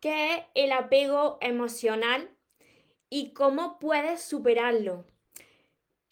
[0.00, 2.30] qué es el apego emocional
[3.08, 5.04] y cómo puedes superarlo.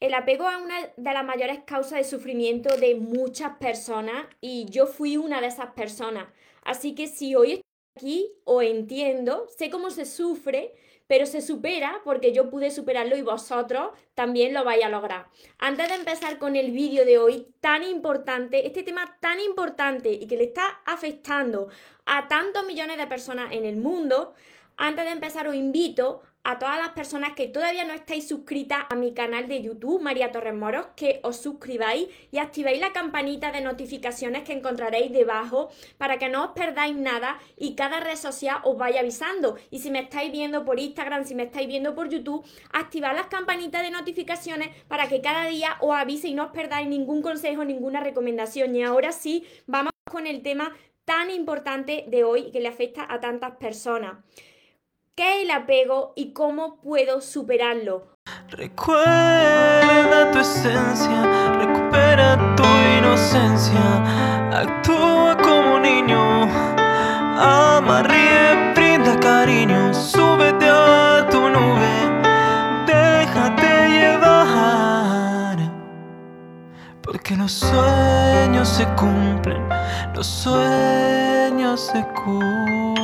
[0.01, 4.87] El apego es una de las mayores causas de sufrimiento de muchas personas y yo
[4.87, 6.29] fui una de esas personas.
[6.63, 7.65] Así que si hoy estoy
[7.97, 10.75] aquí o entiendo, sé cómo se sufre,
[11.09, 15.27] pero se supera porque yo pude superarlo y vosotros también lo vais a lograr.
[15.59, 20.29] Antes de empezar con el vídeo de hoy, tan importante, este tema tan importante y
[20.29, 21.69] que le está afectando
[22.07, 24.35] a tantos millones de personas en el mundo,
[24.77, 28.95] antes de empezar os invito a todas las personas que todavía no estáis suscritas a
[28.95, 33.61] mi canal de YouTube, María Torres Moros, que os suscribáis y activéis la campanita de
[33.61, 38.79] notificaciones que encontraréis debajo para que no os perdáis nada y cada red social os
[38.79, 39.59] vaya avisando.
[39.71, 43.27] Y si me estáis viendo por Instagram, si me estáis viendo por YouTube, activad las
[43.27, 47.63] campanitas de notificaciones para que cada día os avise y no os perdáis ningún consejo,
[47.67, 48.75] ninguna recomendación.
[48.75, 53.21] Y ahora sí, vamos con el tema tan importante de hoy que le afecta a
[53.21, 54.25] tantas personas.
[55.19, 58.07] ¿Qué es el apego y cómo puedo superarlo?
[58.51, 62.63] Recuerda tu esencia, recupera tu
[62.97, 63.81] inocencia,
[64.53, 66.45] actúa como niño,
[67.37, 71.95] ama, ríe, brinda cariño, súbete a tu nube,
[72.87, 75.59] déjate llevar,
[77.03, 79.69] porque los sueños se cumplen,
[80.15, 82.98] los sueños se cumplen.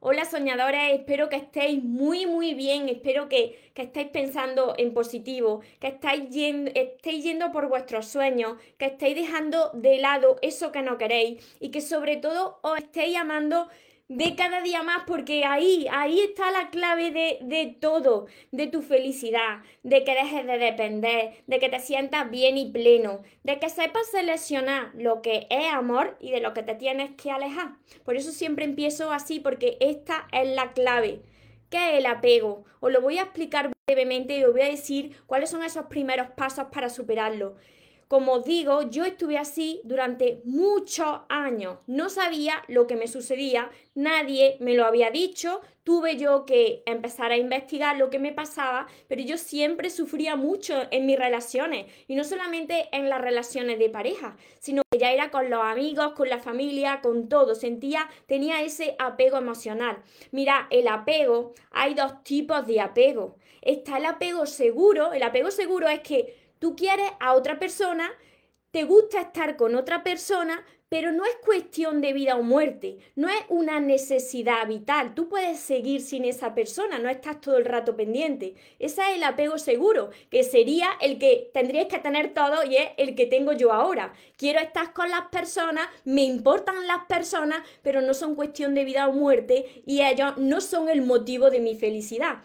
[0.00, 5.62] Hola soñadores, espero que estéis muy muy bien, espero que, que estéis pensando en positivo,
[5.80, 10.82] que estáis yendo, estéis yendo por vuestros sueños, que estéis dejando de lado eso que
[10.82, 13.68] no queréis y que sobre todo os estéis amando
[14.10, 18.82] de cada día más, porque ahí, ahí está la clave de, de, todo, de tu
[18.82, 23.68] felicidad, de que dejes de depender, de que te sientas bien y pleno, de que
[23.68, 27.76] sepas seleccionar lo que es amor y de lo que te tienes que alejar.
[28.04, 31.22] Por eso siempre empiezo así, porque esta es la clave.
[31.68, 32.64] ¿Qué es el apego?
[32.80, 36.30] Os lo voy a explicar brevemente y os voy a decir cuáles son esos primeros
[36.30, 37.54] pasos para superarlo.
[38.10, 41.78] Como os digo, yo estuve así durante muchos años.
[41.86, 47.30] No sabía lo que me sucedía, nadie me lo había dicho, tuve yo que empezar
[47.30, 52.16] a investigar lo que me pasaba, pero yo siempre sufría mucho en mis relaciones y
[52.16, 56.28] no solamente en las relaciones de pareja, sino que ya era con los amigos, con
[56.28, 60.02] la familia, con todo, sentía, tenía ese apego emocional.
[60.32, 63.36] Mira, el apego, hay dos tipos de apego.
[63.62, 68.10] Está el apego seguro, el apego seguro es que Tú quieres a otra persona,
[68.70, 73.30] te gusta estar con otra persona, pero no es cuestión de vida o muerte, no
[73.30, 75.14] es una necesidad vital.
[75.14, 78.56] Tú puedes seguir sin esa persona, no estás todo el rato pendiente.
[78.78, 82.90] Ese es el apego seguro, que sería el que tendrías que tener todo y es
[82.98, 84.12] el que tengo yo ahora.
[84.36, 89.08] Quiero estar con las personas, me importan las personas, pero no son cuestión de vida
[89.08, 92.42] o muerte y ellos no son el motivo de mi felicidad.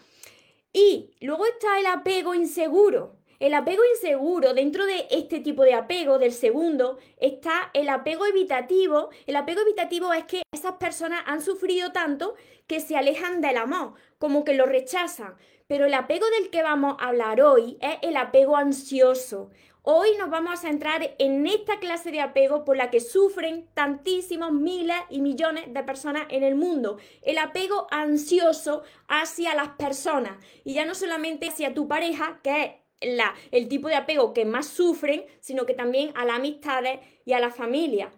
[0.72, 3.18] Y luego está el apego inseguro.
[3.38, 9.10] El apego inseguro, dentro de este tipo de apego, del segundo, está el apego evitativo.
[9.26, 12.34] El apego evitativo es que esas personas han sufrido tanto
[12.66, 15.36] que se alejan del amor, como que lo rechazan.
[15.66, 19.50] Pero el apego del que vamos a hablar hoy es el apego ansioso.
[19.82, 24.50] Hoy nos vamos a centrar en esta clase de apego por la que sufren tantísimos
[24.52, 26.98] miles y millones de personas en el mundo.
[27.22, 30.38] El apego ansioso hacia las personas.
[30.64, 32.70] Y ya no solamente hacia tu pareja, que es
[33.00, 37.32] la, el tipo de apego que más sufren, sino que también a las amistades y
[37.32, 38.12] a la familia.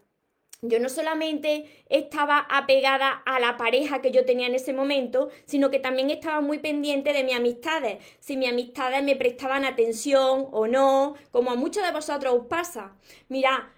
[0.60, 5.70] Yo no solamente estaba apegada a la pareja que yo tenía en ese momento, sino
[5.70, 10.66] que también estaba muy pendiente de mis amistades, si mis amistades me prestaban atención o
[10.66, 12.96] no, como a muchos de vosotros os pasa.
[13.28, 13.72] Mira,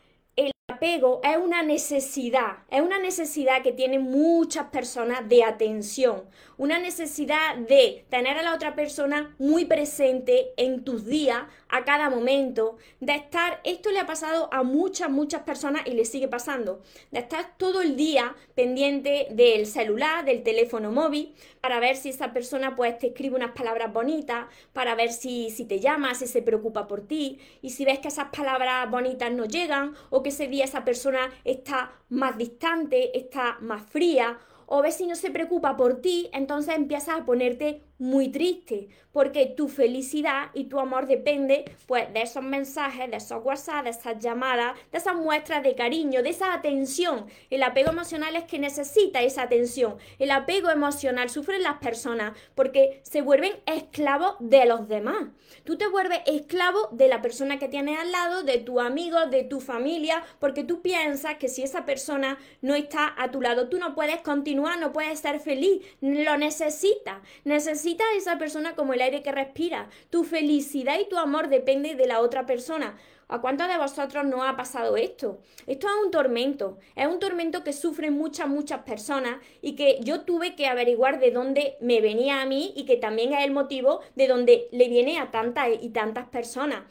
[0.71, 6.25] apego es una necesidad, es una necesidad que tienen muchas personas de atención,
[6.60, 12.10] una necesidad de tener a la otra persona muy presente en tus días, a cada
[12.10, 16.83] momento, de estar, esto le ha pasado a muchas, muchas personas y le sigue pasando,
[17.12, 22.34] de estar todo el día pendiente del celular, del teléfono móvil, para ver si esa
[22.34, 26.42] persona pues te escribe unas palabras bonitas, para ver si, si te llama, si se
[26.42, 30.47] preocupa por ti, y si ves que esas palabras bonitas no llegan o que ese
[30.47, 34.39] día esa persona está más distante, está más fría,
[34.72, 39.45] o ves si no se preocupa por ti, entonces empiezas a ponerte muy triste, porque
[39.45, 44.19] tu felicidad y tu amor depende pues de esos mensajes, de esos WhatsApp, de esas
[44.21, 47.27] llamadas, de esas muestras de cariño, de esa atención.
[47.51, 49.97] El apego emocional es que necesita esa atención.
[50.19, 55.27] El apego emocional sufren las personas porque se vuelven esclavos de los demás.
[55.65, 59.43] Tú te vuelves esclavo de la persona que tienes al lado, de tu amigo, de
[59.43, 63.78] tu familia, porque tú piensas que si esa persona no está a tu lado, tú
[63.78, 67.18] no puedes continuar, no puedes ser feliz, lo necesitas.
[67.45, 69.89] Necesitas a esa persona como el aire que respira.
[70.10, 72.97] Tu felicidad y tu amor depende de la otra persona.
[73.28, 75.39] ¿A cuántos de vosotros no ha pasado esto?
[75.68, 80.22] Esto es un tormento, es un tormento que sufren muchas, muchas personas y que yo
[80.22, 84.01] tuve que averiguar de dónde me venía a mí y que también es el motivo
[84.16, 86.83] de dónde le viene a tantas y tantas personas.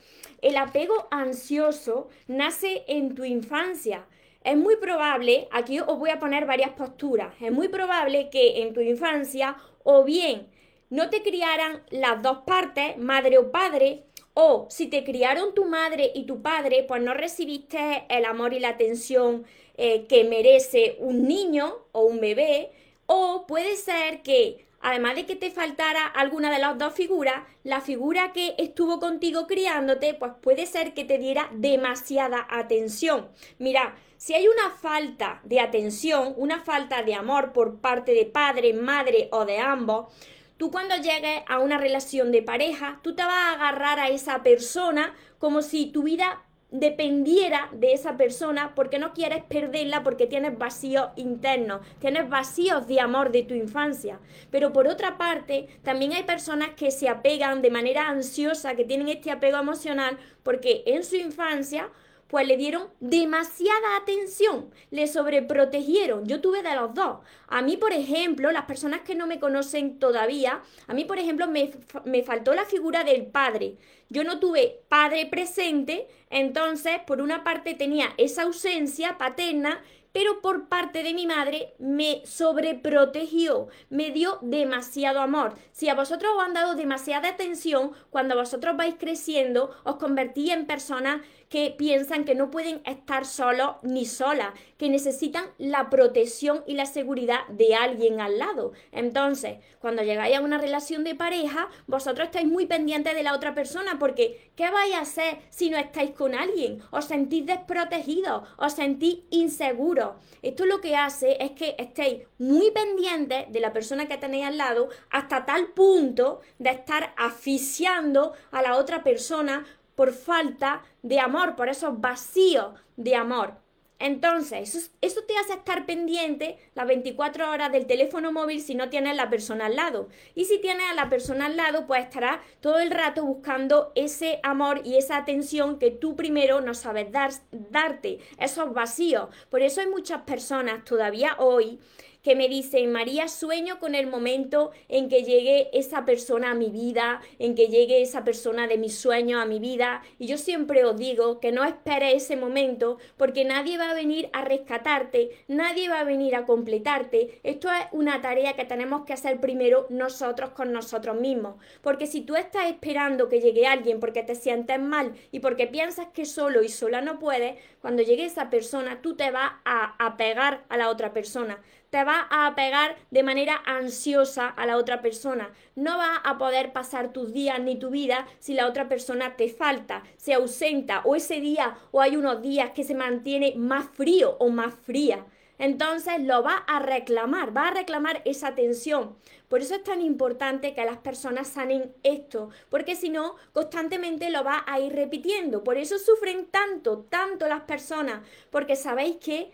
[0.42, 4.06] El apego ansioso nace en tu infancia.
[4.50, 8.74] Es muy probable, aquí os voy a poner varias posturas, es muy probable que en
[8.74, 10.48] tu infancia o bien
[10.90, 16.12] no te criaran las dos partes, madre o padre, o si te criaron tu madre
[16.16, 19.46] y tu padre, pues no recibiste el amor y la atención
[19.78, 22.72] eh, que merece un niño o un bebé,
[23.06, 27.81] o puede ser que además de que te faltara alguna de las dos figuras, la
[27.81, 33.28] figura que estuvo contigo criándote, pues puede ser que te diera demasiada atención.
[33.60, 38.74] Mira, si hay una falta de atención, una falta de amor por parte de padre,
[38.74, 40.13] madre o de ambos,
[40.57, 44.44] tú cuando llegues a una relación de pareja, tú te vas a agarrar a esa
[44.44, 50.57] persona como si tu vida dependiera de esa persona porque no quieres perderla porque tienes
[50.57, 54.19] vacíos internos, tienes vacíos de amor de tu infancia.
[54.51, 59.07] Pero por otra parte, también hay personas que se apegan de manera ansiosa, que tienen
[59.07, 61.89] este apego emocional porque en su infancia
[62.30, 66.28] pues le dieron demasiada atención, le sobreprotegieron.
[66.28, 67.20] Yo tuve de los dos.
[67.48, 71.48] A mí, por ejemplo, las personas que no me conocen todavía, a mí, por ejemplo,
[71.48, 71.72] me,
[72.06, 73.78] me faltó la figura del padre.
[74.10, 79.81] Yo no tuve padre presente, entonces, por una parte tenía esa ausencia paterna
[80.12, 85.56] pero por parte de mi madre me sobreprotegió, me dio demasiado amor.
[85.72, 90.66] Si a vosotros os han dado demasiada atención, cuando vosotros vais creciendo, os convertí en
[90.66, 96.75] personas que piensan que no pueden estar solos ni solas, que necesitan la protección y
[96.75, 98.72] la seguridad de alguien al lado.
[98.92, 103.56] Entonces, cuando llegáis a una relación de pareja, vosotros estáis muy pendientes de la otra
[103.56, 106.81] persona porque ¿qué vais a hacer si no estáis con alguien?
[106.92, 110.13] Os sentís desprotegidos, os sentís inseguros.
[110.42, 114.57] Esto lo que hace es que estéis muy pendientes de la persona que tenéis al
[114.57, 119.66] lado hasta tal punto de estar asfixiando a la otra persona
[120.00, 123.56] por falta de amor, por esos vacíos de amor.
[124.00, 129.12] Entonces, eso, te hace estar pendiente las 24 horas del teléfono móvil si no tienes
[129.12, 130.07] a la persona al lado.
[130.36, 134.40] Y si tienes a la persona al lado, pues estarás todo el rato buscando ese
[134.42, 139.28] amor y esa atención que tú primero no sabes dar, darte, esos vacíos.
[139.50, 141.78] Por eso hay muchas personas todavía hoy
[142.24, 146.69] que me dicen, María, sueño con el momento en que llegue esa persona a mi
[146.69, 150.01] vida, en que llegue esa persona de mis sueños a mi vida.
[150.18, 154.30] Y yo siempre os digo que no espere ese momento porque nadie va a venir
[154.33, 157.39] a rescatarte, nadie va a venir a completarte.
[157.44, 161.56] Esto es una tarea que tenemos que hacer primero nosotros con nosotros mismos.
[161.81, 166.07] Porque si tú estás esperando que llegue alguien porque te sientes mal y porque piensas
[166.13, 170.18] que solo y sola no puedes, cuando llegue esa persona tú te vas a, a
[170.18, 175.01] pegar a la otra persona te va a pegar de manera ansiosa a la otra
[175.01, 175.51] persona.
[175.75, 179.50] No vas a poder pasar tus días ni tu vida si la otra persona te
[179.50, 184.37] falta, se ausenta o ese día o hay unos días que se mantiene más frío
[184.40, 185.25] o más fría.
[185.59, 189.18] Entonces lo va a reclamar, va a reclamar esa atención.
[189.49, 194.45] Por eso es tan importante que las personas sanen esto, porque si no, constantemente lo
[194.45, 195.64] va a ir repitiendo.
[195.64, 198.21] Por eso sufren tanto, tanto las personas,
[198.52, 199.52] porque sabéis que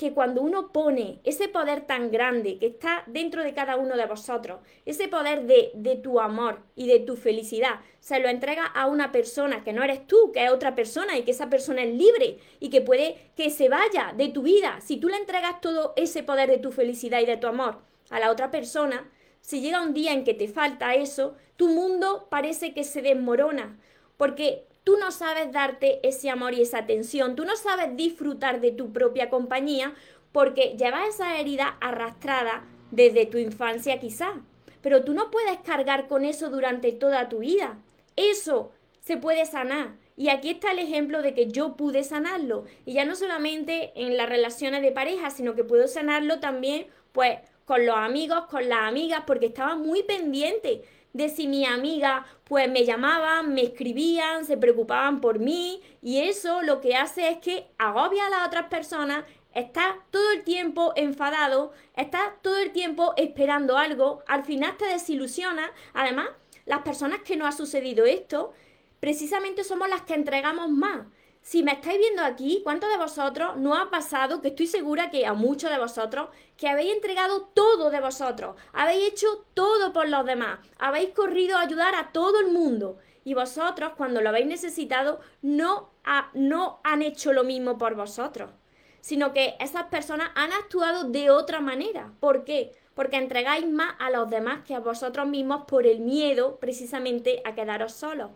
[0.00, 4.06] que cuando uno pone ese poder tan grande que está dentro de cada uno de
[4.06, 8.86] vosotros, ese poder de, de, tu amor y de tu felicidad, se lo entrega a
[8.86, 11.94] una persona que no eres tú, que es otra persona y que esa persona es
[11.94, 14.80] libre y que puede que se vaya de tu vida.
[14.80, 18.20] Si tú le entregas todo ese poder de tu felicidad y de tu amor a
[18.20, 19.06] la otra persona,
[19.42, 23.78] si llega un día en que te falta eso, tu mundo parece que se desmorona,
[24.16, 28.72] porque tú no sabes darte ese amor y esa atención, tú no sabes disfrutar de
[28.72, 29.94] tu propia compañía
[30.32, 34.40] porque llevas esa herida arrastrada desde tu infancia quizá.
[34.82, 37.78] Pero tú no puedes cargar con eso durante toda tu vida.
[38.16, 39.94] Eso se puede sanar.
[40.16, 42.64] Y aquí está el ejemplo de que yo pude sanarlo.
[42.84, 47.38] Y ya no solamente en las relaciones de pareja, sino que puedo sanarlo también, pues,
[47.64, 50.82] con los amigos, con las amigas, porque estaba muy pendiente
[51.12, 56.62] de si mi amiga pues me llamaban, me escribían, se preocupaban por mí y eso
[56.62, 59.24] lo que hace es que agobia a las otras personas,
[59.54, 65.70] está todo el tiempo enfadado, está todo el tiempo esperando algo, al final te desilusiona,
[65.92, 66.28] además
[66.66, 68.52] las personas que no ha sucedido esto,
[69.00, 71.06] precisamente somos las que entregamos más.
[71.50, 75.26] Si me estáis viendo aquí, ¿cuántos de vosotros no ha pasado, que estoy segura que
[75.26, 80.24] a muchos de vosotros, que habéis entregado todo de vosotros, habéis hecho todo por los
[80.24, 82.98] demás, habéis corrido a ayudar a todo el mundo.
[83.24, 85.90] Y vosotros cuando lo habéis necesitado no,
[86.34, 88.52] no han hecho lo mismo por vosotros,
[89.00, 92.12] sino que esas personas han actuado de otra manera.
[92.20, 92.76] ¿Por qué?
[92.94, 97.56] Porque entregáis más a los demás que a vosotros mismos por el miedo precisamente a
[97.56, 98.30] quedaros solos,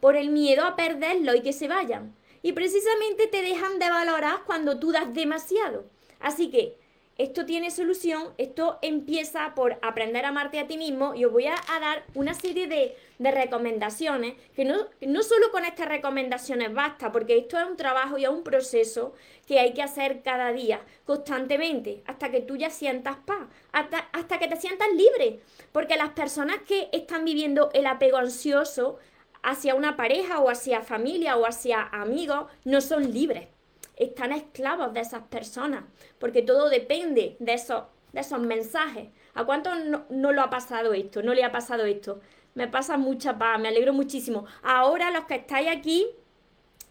[0.00, 4.40] por el miedo a perderlo y que se vayan y precisamente te dejan de valorar
[4.46, 5.84] cuando tú das demasiado.
[6.20, 6.76] Así que
[7.20, 11.48] esto tiene solución, esto empieza por aprender a amarte a ti mismo y os voy
[11.48, 17.36] a, dar una serie de, recomendaciones, que no, no, solo con estas recomendaciones basta, porque
[17.36, 19.12] esto es un trabajo y es un proceso
[19.46, 24.38] que hay que hacer cada día, constantemente, hasta que tú ya sientas paz, hasta, hasta
[24.38, 25.40] que te sientas libre,
[25.72, 28.98] porque las personas que están viviendo el apego ansioso,
[29.42, 33.48] hacia una pareja o hacia familia o hacia amigos no son libres.
[33.96, 35.84] Están esclavos de esas personas,
[36.18, 39.08] porque todo depende de esos, de esos mensajes.
[39.34, 41.22] ¿A cuánto no, no lo ha pasado esto?
[41.22, 42.20] ¿No le ha pasado esto?
[42.54, 44.46] Me pasa mucha paz, me alegro muchísimo.
[44.62, 46.06] Ahora los que estáis aquí,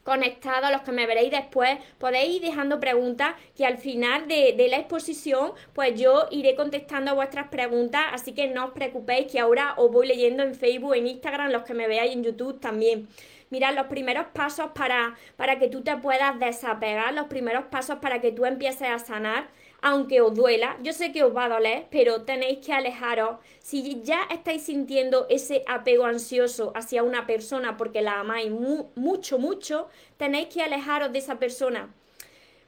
[0.09, 4.77] conectados, los que me veréis después, podéis ir dejando preguntas que al final de, la
[4.77, 9.91] exposición, pues yo iré contestando vuestras preguntas, así que no os preocupéis que ahora os
[9.91, 13.07] voy leyendo en Facebook, en Instagram, los que me veáis en YouTube también.
[13.51, 18.19] Mirad, los primeros pasos para, para que tú te puedas desapegar, los primeros pasos para
[18.19, 19.47] que tú empieces a sanar,
[19.81, 23.37] aunque os duela, yo sé que os va a doler, pero tenéis que alejaros.
[23.59, 29.87] Si ya estáis sintiendo ese apego ansioso hacia una persona porque la amáis mucho, mucho,
[30.17, 31.93] tenéis que alejaros de esa persona.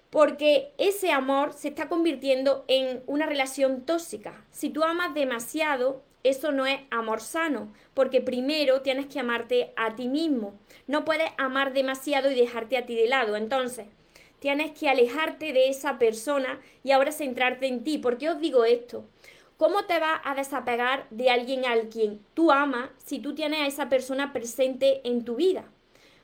[0.09, 4.45] Porque ese amor se está convirtiendo en una relación tóxica.
[4.51, 9.95] Si tú amas demasiado, eso no es amor sano, porque primero tienes que amarte a
[9.95, 10.53] ti mismo.
[10.85, 13.35] No puedes amar demasiado y dejarte a ti de lado.
[13.35, 13.87] Entonces,
[14.41, 17.99] tienes que alejarte de esa persona y ahora centrarte en ti.
[17.99, 19.05] ¿Por qué os digo esto?
[19.55, 23.67] ¿Cómo te vas a desapegar de alguien al quien tú amas si tú tienes a
[23.67, 25.65] esa persona presente en tu vida?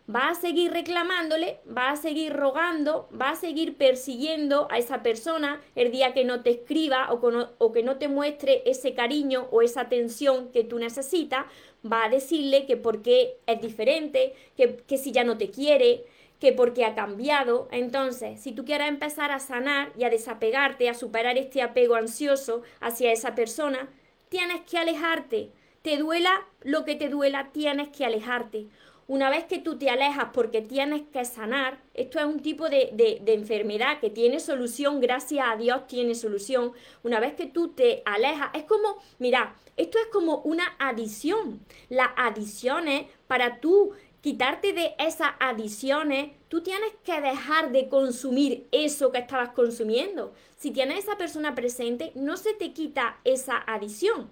[0.08, 5.62] Vas a seguir reclamándole, vas a seguir rogando, vas a seguir persiguiendo a esa persona
[5.76, 9.82] el día que no te escriba o, que no te muestre ese cariño o esa
[9.82, 11.46] atención que tú necesitas,
[11.86, 16.06] va a decirle que por qué es diferente, que, que si ya no te quiere,
[16.40, 17.68] que porque ha cambiado.
[17.72, 22.62] Entonces, si tú quieres empezar a sanar y a desapegarte, a superar este apego ansioso
[22.80, 23.90] hacia esa persona,
[24.30, 25.52] tienes que alejarte.
[25.82, 28.68] Te duela lo que te duela, tienes que alejarte.
[29.10, 32.90] Una vez que tú te alejas porque tienes que sanar, esto es un tipo de,
[32.92, 36.74] de, enfermedad que tiene solución, gracias a Dios tiene solución.
[37.04, 41.62] Una vez que tú te alejas, es como, mira, esto es como una adición.
[41.88, 43.94] Las adiciones para tú
[44.28, 50.34] quitarte de esas adiciones, tú tienes que dejar de consumir eso que estabas consumiendo.
[50.58, 54.30] Si tienes esa persona presente, no se te quita esa adición.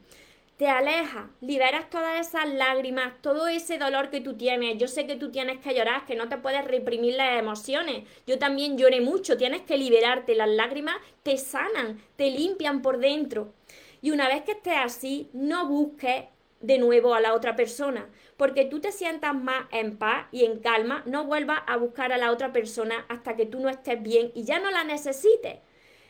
[0.57, 4.77] Te aleja, liberas todas esas lágrimas, todo ese dolor que tú tienes.
[4.77, 8.03] Yo sé que tú tienes que llorar, que no te puedes reprimir las emociones.
[8.27, 10.35] Yo también lloré mucho, tienes que liberarte.
[10.35, 13.53] Las lágrimas te sanan, te limpian por dentro.
[14.01, 16.25] Y una vez que estés así, no busques
[16.59, 20.59] de nuevo a la otra persona porque tú te sientas más en paz y en
[20.59, 24.31] calma, no vuelvas a buscar a la otra persona hasta que tú no estés bien
[24.35, 25.59] y ya no la necesites.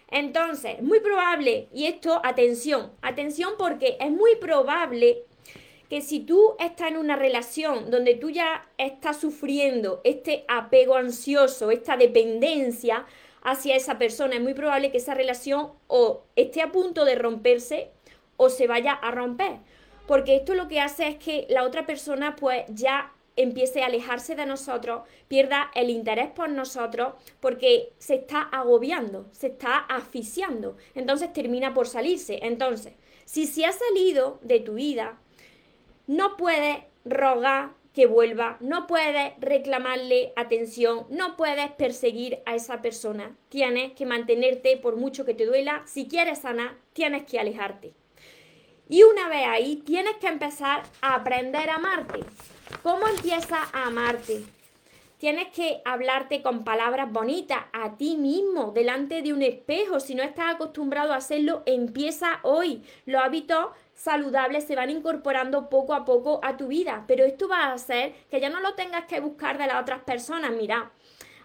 [0.09, 5.23] Entonces, muy probable, y esto, atención, atención porque es muy probable
[5.89, 11.69] que si tú estás en una relación donde tú ya estás sufriendo este apego ansioso,
[11.69, 13.05] esta dependencia
[13.43, 17.91] hacia esa persona, es muy probable que esa relación o esté a punto de romperse
[18.37, 19.59] o se vaya a romper
[20.07, 24.35] porque esto lo que hace es que la otra persona pues ya empiece a alejarse
[24.35, 31.33] de nosotros, pierda el interés por nosotros porque se está agobiando, se está asfixiando, entonces
[31.33, 32.39] termina por salirse.
[32.43, 32.93] Entonces,
[33.25, 35.19] si se ha salido de tu vida,
[36.07, 43.37] no puedes rogar que vuelva, no puedes reclamarle atención, no puedes perseguir a esa persona.
[43.47, 45.81] Tienes que mantenerte por mucho que te duela.
[45.85, 47.93] Si quieres sanar, tienes que alejarte.
[48.87, 52.19] Y una vez ahí, tienes que empezar a aprender a amarte.
[52.83, 54.43] ¿Cómo empiezas a amarte?
[55.17, 59.99] Tienes que hablarte con palabras bonitas a ti mismo, delante de un espejo.
[59.99, 62.83] Si no estás acostumbrado a hacerlo, empieza hoy.
[63.07, 67.63] Los hábitos saludables se van incorporando poco a poco a tu vida, pero esto va
[67.63, 70.51] a hacer que ya no lo tengas que buscar de las otras personas.
[70.51, 70.91] Mira,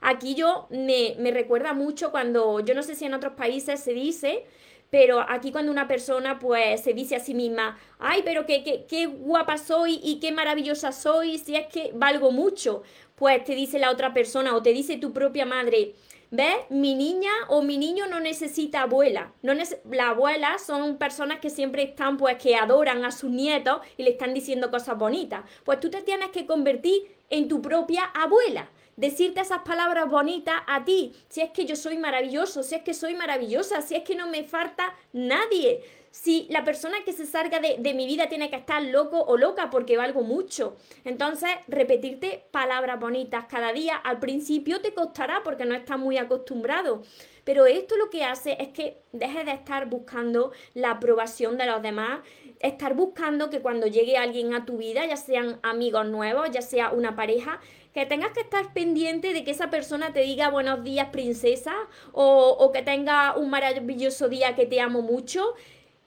[0.02, 3.94] aquí yo me, me recuerda mucho cuando, yo no sé si en otros países se
[3.94, 4.44] dice,
[4.90, 8.86] pero aquí cuando una persona pues se dice a sí misma, ay, pero qué, qué,
[8.88, 12.82] qué guapa soy y qué maravillosa soy, si es que valgo mucho,
[13.14, 15.94] pues te dice la otra persona o te dice tu propia madre,
[16.32, 16.58] ¿Ves?
[16.68, 19.32] Mi niña o mi niño no necesita abuela.
[19.42, 24.04] No las abuelas son personas que siempre están, pues, que adoran a sus nietos y
[24.04, 25.42] le están diciendo cosas bonitas.
[25.64, 28.70] Pues tú te tienes que convertir en tu propia abuela.
[29.00, 31.14] Decirte esas palabras bonitas a ti.
[31.30, 34.28] Si es que yo soy maravilloso, si es que soy maravillosa, si es que no
[34.28, 38.82] me falta nadie si la persona que se salga de, mi vida tiene que estar
[38.82, 40.76] loco o loca porque valgo mucho.
[41.04, 47.02] Entonces, repetirte palabras bonitas cada día al principio te costará porque no estás muy acostumbrado.
[47.44, 51.80] Pero esto lo que hace es que dejes de estar buscando la aprobación de los
[51.80, 52.20] demás,
[52.58, 56.90] estar buscando que cuando llegue alguien a tu vida, ya sean amigos nuevos, ya sea
[56.90, 57.60] una pareja,
[57.92, 61.74] que tengas que estar pendiente de que esa persona te diga buenos días princesa
[62.12, 65.54] o, o que tenga un maravilloso día que te amo mucho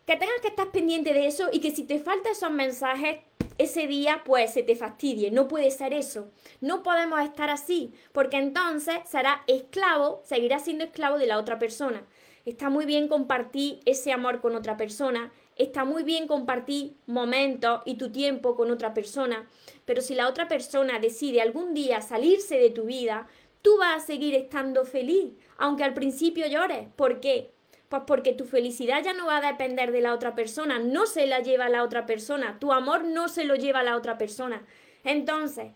[0.05, 3.19] que tengas que estar pendiente de eso y que si te faltan esos mensajes
[3.57, 5.31] ese día, pues se te fastidie.
[5.31, 6.29] No puede ser eso.
[6.59, 12.03] No podemos estar así, porque entonces será esclavo, seguirá siendo esclavo de la otra persona.
[12.45, 17.95] Está muy bien compartir ese amor con otra persona, está muy bien compartir momentos y
[17.95, 19.47] tu tiempo con otra persona,
[19.85, 23.27] pero si la otra persona decide algún día salirse de tu vida,
[23.61, 26.87] tú vas a seguir estando feliz, aunque al principio llores.
[26.95, 27.51] ¿Por qué?
[27.89, 31.27] Pues porque tu felicidad ya no va a depender de la otra persona, no se
[31.27, 34.65] la lleva la otra persona, tu amor no se lo lleva la otra persona.
[35.03, 35.73] Entonces,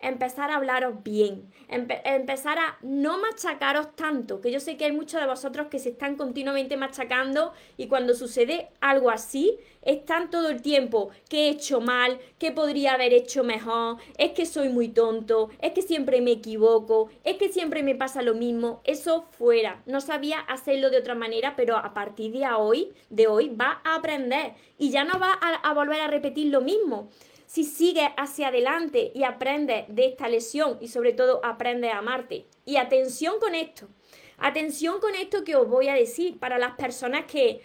[0.00, 5.20] empezar a hablaros bien, empezar a no machacaros tanto, que yo sé que hay muchos
[5.20, 10.62] de vosotros que se están continuamente machacando y cuando sucede algo así, están todo el
[10.62, 15.50] tiempo, que he hecho mal, que podría haber hecho mejor, es que soy muy tonto,
[15.60, 20.00] es que siempre me equivoco, es que siempre me pasa lo mismo, eso fuera, no
[20.00, 24.54] sabía hacerlo de otra manera, pero a partir de hoy, de hoy va a aprender
[24.78, 27.08] y ya no va a, a volver a repetir lo mismo
[27.48, 32.44] si sigues hacia adelante y aprendes de esta lesión y sobre todo aprendes a amarte.
[32.66, 33.88] Y atención con esto,
[34.36, 37.62] atención con esto que os voy a decir para las personas que,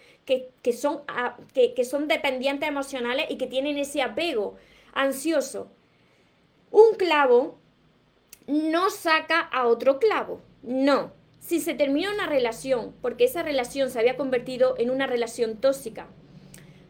[0.72, 4.56] son, ah, que, que son dependientes emocionales y que tienen ese apego
[4.94, 5.70] ansioso.
[6.72, 7.60] Un clavo
[8.48, 11.12] no saca a otro clavo, no.
[11.42, 16.08] Si se termina una relación porque esa relación se había convertido en una relación tóxica,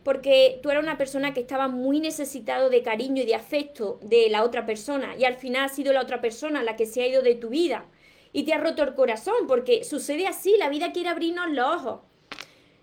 [0.04, 4.30] porque tú eras una persona que estaba muy necesitado de cariño y de afecto de
[4.30, 7.08] la otra persona y al final ha sido la otra persona la que se ha
[7.08, 7.86] ido de tu vida
[8.34, 12.02] y te ha roto el corazón porque sucede así, la vida quiere abrirnos los ojos.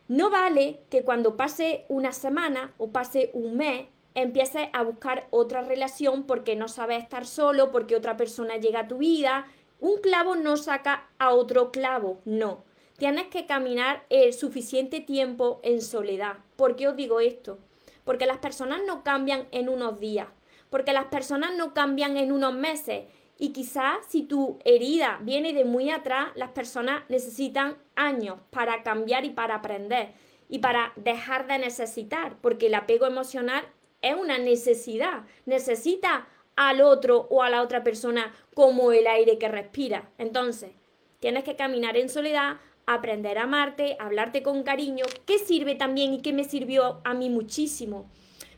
[0.08, 5.62] No vale que cuando pase una semana o pase un mes empieces a buscar otra
[5.62, 9.46] relación porque no sabes estar solo, porque otra persona llega a tu vida.
[9.78, 12.64] Un clavo no saca a otro clavo, no
[13.00, 16.36] tienes que caminar el suficiente tiempo en soledad.
[16.56, 17.58] ¿Por qué os digo esto?
[18.04, 20.28] Porque las personas no cambian en unos días,
[20.68, 23.04] porque las personas no cambian en unos meses.
[23.38, 29.24] Y quizás si tu herida viene de muy atrás, las personas necesitan años para cambiar
[29.24, 30.12] y para aprender
[30.50, 33.64] y para dejar de necesitar, porque el apego emocional
[34.02, 35.22] es una necesidad.
[35.46, 40.10] Necesita al otro o a la otra persona como el aire que respira.
[40.18, 40.72] Entonces,
[41.18, 46.22] tienes que caminar en soledad, aprender a amarte, hablarte con cariño, ¿qué sirve también y
[46.22, 48.10] qué me sirvió a mí muchísimo?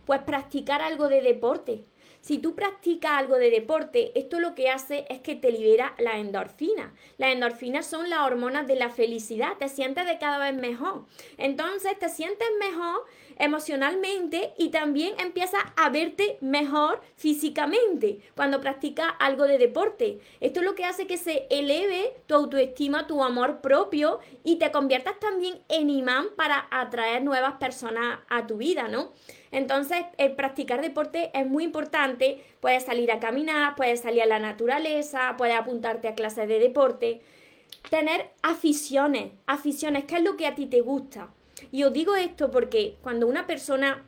[0.04, 1.84] Pues practicar algo de deporte.
[2.22, 6.18] Si tú practicas algo de deporte, esto lo que hace es que te libera la
[6.18, 6.94] endorfina.
[7.18, 11.04] Las endorfinas son las hormonas de la felicidad, te sientes de cada vez mejor.
[11.36, 13.04] Entonces te sientes mejor
[13.38, 20.20] emocionalmente y también empiezas a verte mejor físicamente cuando practicas algo de deporte.
[20.40, 24.70] Esto es lo que hace que se eleve tu autoestima, tu amor propio y te
[24.70, 29.12] conviertas también en imán para atraer nuevas personas a tu vida, ¿no?
[29.50, 32.42] Entonces, el practicar deporte es muy importante.
[32.60, 37.20] Puedes salir a caminar, puedes salir a la naturaleza, puedes apuntarte a clases de deporte.
[37.90, 41.28] Tener aficiones, aficiones, ¿qué es lo que a ti te gusta?
[41.70, 44.04] Y os digo esto porque cuando una persona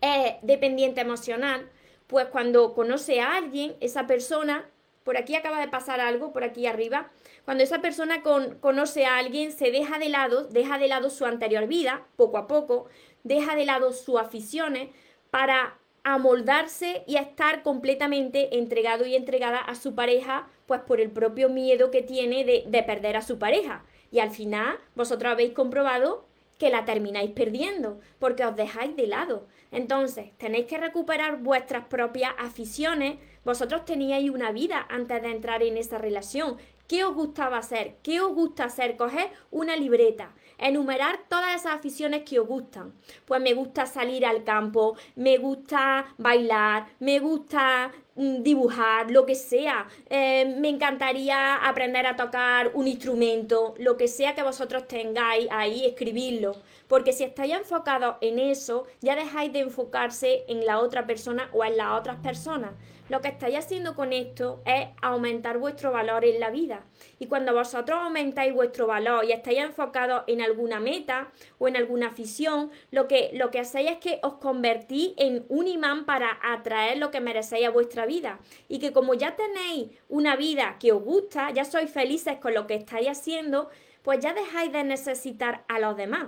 [0.00, 1.68] es dependiente emocional,
[2.06, 4.68] pues cuando conoce a alguien, esa persona,
[5.04, 7.10] por aquí acaba de pasar algo, por aquí arriba,
[7.44, 11.66] cuando esa persona conoce a alguien, se deja de lado, deja de lado su anterior
[11.66, 12.86] vida, poco a poco,
[13.22, 14.88] deja de lado sus aficiones
[15.30, 21.10] para a moldarse y estar completamente entregado y entregada a su pareja, pues por el
[21.10, 23.84] propio miedo que tiene de, de perder a su pareja.
[24.10, 26.26] Y al final vosotros habéis comprobado
[26.58, 29.46] que la termináis perdiendo, porque os dejáis de lado.
[29.70, 33.18] Entonces, tenéis que recuperar vuestras propias aficiones.
[33.44, 36.56] Vosotros teníais una vida antes de entrar en esa relación.
[36.86, 37.96] ¿Qué os gustaba hacer?
[38.02, 38.96] ¿Qué os gusta hacer?
[38.96, 42.92] Coger una libreta, enumerar todas esas aficiones que os gustan.
[43.24, 49.86] Pues me gusta salir al campo, me gusta bailar, me gusta dibujar, lo que sea.
[50.08, 55.84] Eh, me encantaría aprender a tocar un instrumento, lo que sea que vosotros tengáis ahí,
[55.84, 56.56] escribirlo.
[56.88, 61.64] Porque si estáis enfocados en eso, ya dejáis de enfocarse en la otra persona o
[61.64, 62.72] en las otras personas.
[63.10, 66.86] Lo que estáis haciendo con esto es aumentar vuestro valor en la vida.
[67.18, 72.08] Y cuando vosotros aumentáis vuestro valor y estáis enfocados en alguna meta o en alguna
[72.08, 76.96] afición, lo que, lo que hacéis es que os convertís en un imán para atraer
[76.96, 78.38] lo que merecéis a vuestra vida.
[78.68, 82.66] Y que como ya tenéis una vida que os gusta, ya sois felices con lo
[82.66, 83.70] que estáis haciendo,
[84.02, 86.26] pues ya dejáis de necesitar a los demás.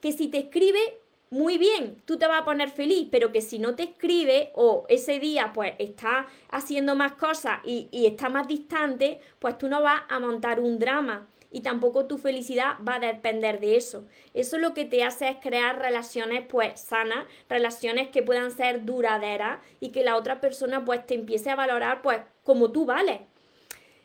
[0.00, 3.58] Que si te escribe muy bien, tú te vas a poner feliz, pero que si
[3.58, 9.20] no te escribe o ese día pues está haciendo más cosas y, está más distante,
[9.40, 13.60] pues tú no vas a montar un drama y tampoco tu felicidad va a depender
[13.60, 14.06] de eso.
[14.34, 19.60] Eso lo que te hace es crear relaciones pues sanas, relaciones que puedan ser duraderas
[19.80, 23.20] y que la otra persona pues te empiece a valorar pues como tú vales.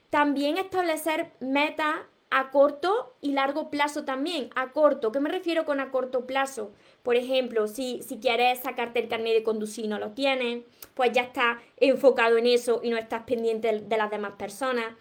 [0.09, 1.95] También establecer metas
[2.31, 4.49] a corto y largo plazo también.
[4.55, 6.71] A corto, ¿qué me refiero con a corto plazo?
[7.03, 11.11] Por ejemplo, si, si quieres sacarte el carnet de conducir y no lo tienes, pues
[11.11, 14.95] ya estás enfocado en eso y no estás pendiente de las demás personas.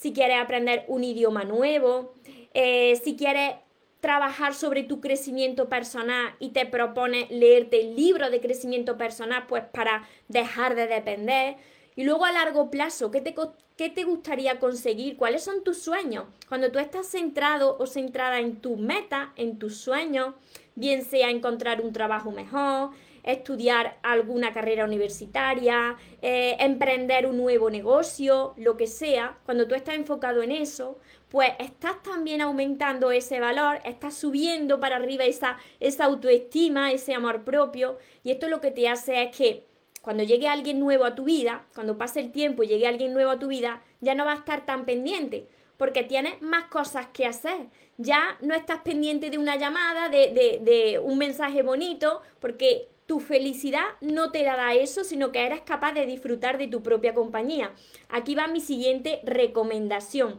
[0.00, 2.14] Si quieres aprender un idioma nuevo,
[2.54, 3.56] eh, si quieres
[4.00, 9.62] trabajar sobre tu crecimiento personal y te propones leerte el libro de crecimiento personal, pues
[9.64, 11.56] para dejar de depender.
[11.96, 13.34] Y luego a largo plazo, ¿qué te,
[13.76, 15.18] ¿qué te gustaría conseguir?
[15.18, 16.24] ¿Cuáles son tus sueños?
[16.48, 20.34] Cuando tú estás centrado o centrada en tus metas, en tus sueños,
[20.76, 28.54] bien sea encontrar un trabajo mejor, estudiar alguna carrera universitaria, eh, emprender un nuevo negocio,
[28.56, 33.80] lo que sea, cuando tú estás enfocado en eso, pues estás también aumentando ese valor,
[33.84, 38.88] estás subiendo para arriba esa, esa autoestima, ese amor propio, y esto lo que te
[38.88, 39.64] hace es que
[40.02, 43.30] cuando llegue alguien nuevo a tu vida, cuando pase el tiempo y llegue alguien nuevo
[43.30, 47.26] a tu vida, ya no va a estar tan pendiente, porque tienes más cosas que
[47.26, 47.68] hacer.
[47.96, 53.86] Ya no estás pendiente de una llamada, de, de un mensaje bonito, porque tu felicidad
[54.00, 57.72] no te la da eso, sino que eres capaz de disfrutar de tu propia compañía.
[58.08, 60.38] Aquí va mi siguiente recomendación.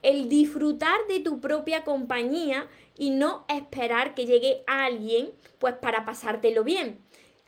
[0.00, 6.64] El disfrutar de tu propia compañía y no esperar que llegue alguien pues para pasártelo
[6.64, 7.00] bien.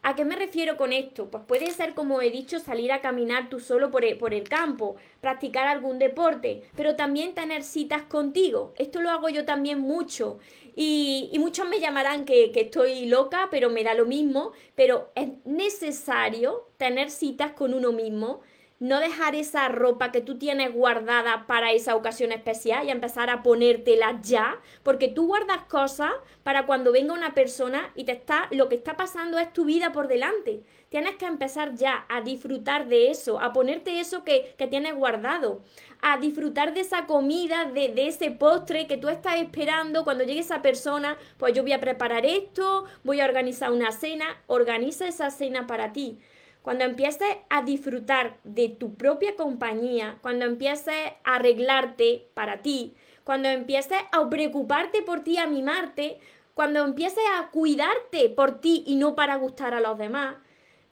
[0.03, 1.29] ¿A qué me refiero con esto?
[1.31, 5.67] Pues puede ser, como he dicho, salir a caminar tú solo por el, campo, practicar
[5.67, 8.73] algún deporte, pero también tener citas contigo.
[8.77, 10.39] Esto lo hago yo también mucho.
[10.81, 14.53] Y, muchos me llamarán que, que estoy loca, pero me da lo mismo.
[14.77, 18.43] Pero es necesario tener citas con uno mismo
[18.81, 23.43] no dejar esa ropa que tú tienes guardada para esa ocasión especial y empezar a
[23.43, 26.13] ponértela ya, porque tú guardas cosas
[26.45, 29.93] para cuando venga una persona y te está lo que está pasando es tu vida
[29.93, 30.63] por delante.
[30.89, 35.61] Tienes que empezar ya a disfrutar de eso, a ponerte eso que, tienes guardado,
[36.01, 40.05] a disfrutar de esa comida, de, de ese postre que tú estás esperando.
[40.05, 44.25] Cuando llegue esa persona, pues yo voy a preparar esto, voy a organizar una cena,
[44.47, 46.21] organiza esa cena para ti.
[46.63, 53.51] Cuando empieces a disfrutar de tu propia compañía, cuando empieces a arreglarte para ti, cuando
[53.51, 56.19] empieces a preocuparte por ti, a mimarte,
[56.55, 60.37] cuando empieces a cuidarte por ti y no para gustar a los demás,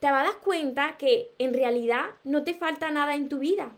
[0.01, 3.77] te vas a dar cuenta que en realidad no te falta nada en tu vida.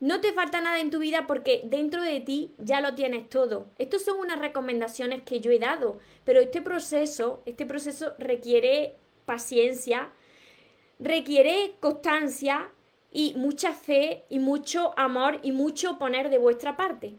[0.00, 3.70] No te falta nada en tu vida porque dentro de ti ya lo tienes todo.
[3.78, 10.10] Estas son unas recomendaciones que yo he dado, pero este proceso, este proceso requiere paciencia,
[10.98, 12.72] requiere constancia
[13.12, 17.14] y mucha fe y mucho amor y mucho poner de vuestra parte.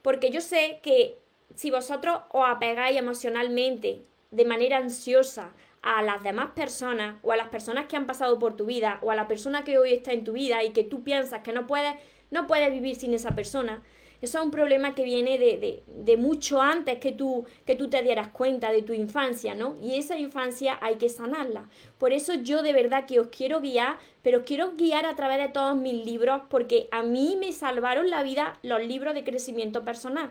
[0.00, 1.18] Porque yo sé que
[1.54, 7.48] si vosotros os apegáis emocionalmente de manera ansiosa a las demás personas o a las
[7.48, 10.24] personas que han pasado por tu vida o a la persona que hoy está en
[10.24, 11.94] tu vida y que tú piensas que no puedes,
[12.30, 13.82] no puedes vivir sin esa persona,
[14.22, 18.28] eso es un problema que viene de, mucho antes que tú, que tú te dieras
[18.28, 19.76] cuenta de tu infancia, ¿no?
[19.82, 21.68] Y esa infancia hay que sanarla.
[21.98, 25.38] Por eso yo de verdad que os quiero guiar, pero os quiero guiar a través
[25.38, 29.84] de todos mis libros, porque a mí me salvaron la vida los libros de crecimiento
[29.84, 30.30] personal.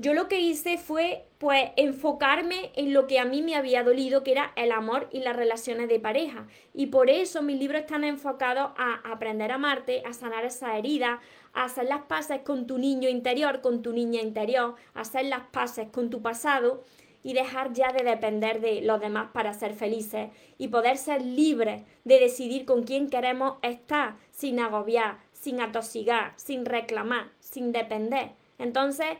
[0.00, 4.22] Yo lo que hice fue pues enfocarme en lo que a mí me había dolido,
[4.22, 6.46] que era el amor y las relaciones de pareja.
[6.72, 11.20] Y por eso mis libros están enfocados a aprender a amarte, a sanar esa herida,
[11.52, 15.42] a hacer las paces con tu niño interior, con tu niña interior, a hacer las
[15.50, 16.84] paces con tu pasado
[17.24, 21.82] y dejar ya de depender de los demás para ser felices y poder ser libres
[22.04, 28.30] de decidir con quién queremos estar sin agobiar, sin atosigar, sin reclamar, sin depender.
[28.58, 29.18] Entonces,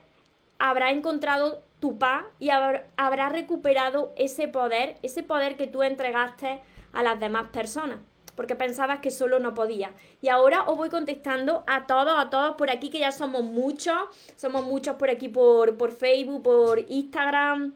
[0.59, 6.61] habrá encontrado tu paz y habrá recuperado ese poder, ese poder que tú entregaste
[6.92, 7.99] a las demás personas,
[8.35, 9.92] porque pensabas que solo no podía.
[10.21, 13.97] Y ahora os voy contestando a todos, a todos por aquí, que ya somos muchos,
[14.37, 17.75] somos muchos por aquí por, por Facebook, por Instagram.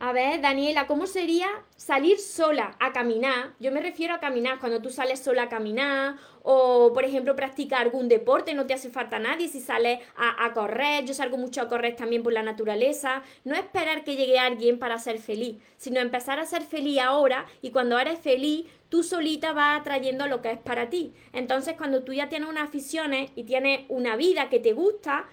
[0.00, 3.54] A ver, Daniela, ¿cómo sería salir sola a caminar?
[3.58, 6.14] Yo me refiero a caminar cuando tú sales sola a caminar
[6.50, 11.04] o, por ejemplo, practicar algún deporte, no te hace falta nadie si sales a, correr.
[11.04, 13.22] Yo salgo mucho a correr también por la naturaleza.
[13.44, 17.70] No esperar que llegue alguien para ser feliz, sino empezar a ser feliz ahora y
[17.70, 21.12] cuando eres feliz, tú solita vas atrayendo lo que es para ti.
[21.34, 25.26] Entonces, cuando tú ya tienes unas aficiones y tienes una vida que te gusta,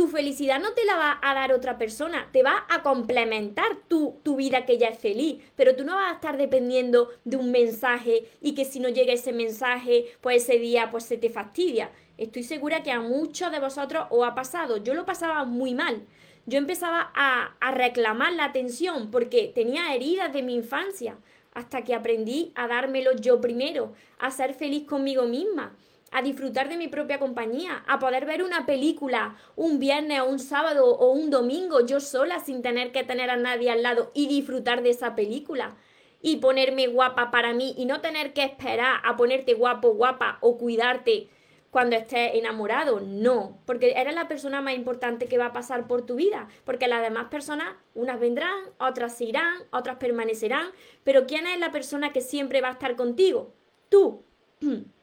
[0.00, 4.16] tu felicidad no te la va a dar otra persona, te va a complementar tu,
[4.22, 7.50] tu, vida que ya es feliz, pero tú no vas a estar dependiendo de un
[7.50, 11.90] mensaje y que si no llega ese mensaje, pues ese día pues se te fastidia.
[12.16, 16.00] Estoy segura que a muchos de vosotros os ha pasado, yo lo pasaba muy mal.
[16.46, 21.18] Yo empezaba a, a reclamar la atención porque tenía heridas de mi infancia,
[21.52, 25.76] hasta que aprendí a dármelo yo primero, a ser feliz conmigo misma
[26.10, 30.38] a disfrutar de mi propia compañía, a poder ver una película un viernes o un
[30.38, 34.26] sábado o un domingo yo sola sin tener que tener a nadie al lado y
[34.26, 35.76] disfrutar de esa película
[36.22, 40.58] y ponerme guapa para mí y no tener que esperar a ponerte guapo, guapa o
[40.58, 41.28] cuidarte
[41.70, 43.00] cuando estés enamorado.
[43.00, 46.88] No, porque eres la persona más importante que va a pasar por tu vida, porque
[46.88, 50.70] las demás personas, unas vendrán, otras se irán, otras permanecerán,
[51.04, 53.54] pero ¿quién es la persona que siempre va a estar contigo?
[53.88, 54.24] Tú.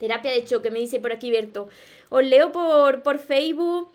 [0.00, 1.68] Terapia de choque, me dice por aquí Berto.
[2.08, 3.92] Os leo por, por Facebook.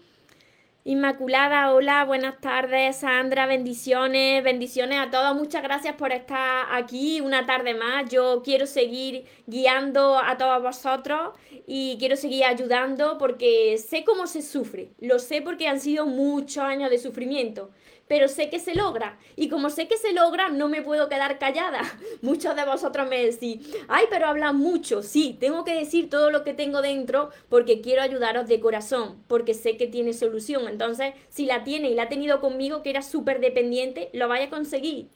[0.84, 7.48] Inmaculada, hola, buenas tardes, Sandra, bendiciones, bendiciones a todos, muchas gracias por estar aquí una
[7.48, 8.08] tarde más.
[8.12, 11.34] Yo quiero seguir guiando a todos vosotros
[11.65, 16.63] y quiero seguir ayudando porque sé cómo se sufre, lo sé porque han sido muchos
[16.63, 17.72] años de sufrimiento
[18.08, 19.18] pero sé que se logra.
[19.36, 21.82] Y como sé que se logra, no me puedo quedar callada.
[22.22, 25.02] Muchos de vosotros me decís, ay, pero hablan mucho.
[25.02, 29.54] Sí, tengo que decir todo lo que tengo dentro porque quiero ayudaros de corazón, porque
[29.54, 30.68] sé que tiene solución.
[30.68, 34.46] Entonces, si la tiene y la ha tenido conmigo, que era súper dependiente, lo vaya
[34.46, 35.10] a conseguir.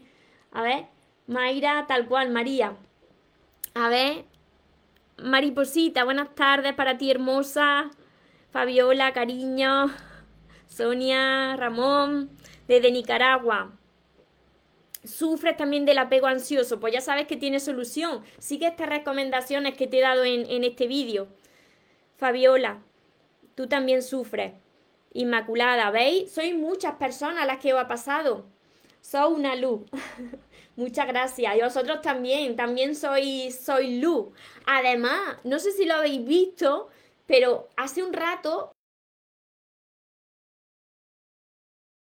[0.51, 0.85] A ver,
[1.27, 2.75] Mayra, tal cual, María.
[3.75, 4.25] A ver,
[5.17, 7.91] Mariposita, buenas tardes para ti, hermosa.
[8.51, 9.91] Fabiola, cariño.
[10.67, 12.29] Sonia, Ramón
[12.69, 13.71] desde Nicaragua.
[15.03, 18.23] Sufres también del apego ansioso, pues ya sabes que tiene solución.
[18.37, 21.27] Sigue estas recomendaciones que te he dado en, este vídeo.
[22.17, 22.83] Fabiola,
[23.55, 24.53] tú también sufres.
[25.13, 26.31] Inmaculada, ¿veis?
[26.31, 28.45] Soy muchas personas las que os ha pasado.
[29.01, 29.81] Soy una luz.
[30.75, 31.57] Muchas gracias.
[31.57, 34.27] Y vosotros también, también soy, soy luz.
[34.67, 36.89] Además, no sé si lo habéis visto,
[37.25, 38.71] pero hace un rato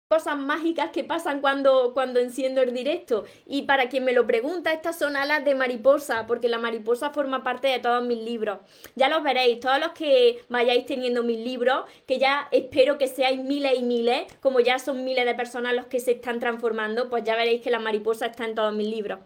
[0.09, 3.25] cosas mágicas que pasan cuando, cuando enciendo el directo.
[3.45, 7.43] Y para quien me lo pregunta, estas son alas de mariposa, porque la mariposa forma
[7.43, 8.59] parte de todos mis libros.
[8.95, 13.41] Ya los veréis, todos los que vayáis teniendo mis libros, que ya espero que seáis
[13.43, 17.25] miles y miles, como ya son miles de personas los que se están transformando, pues
[17.25, 19.19] ya veréis que la mariposa está en todos mis libros.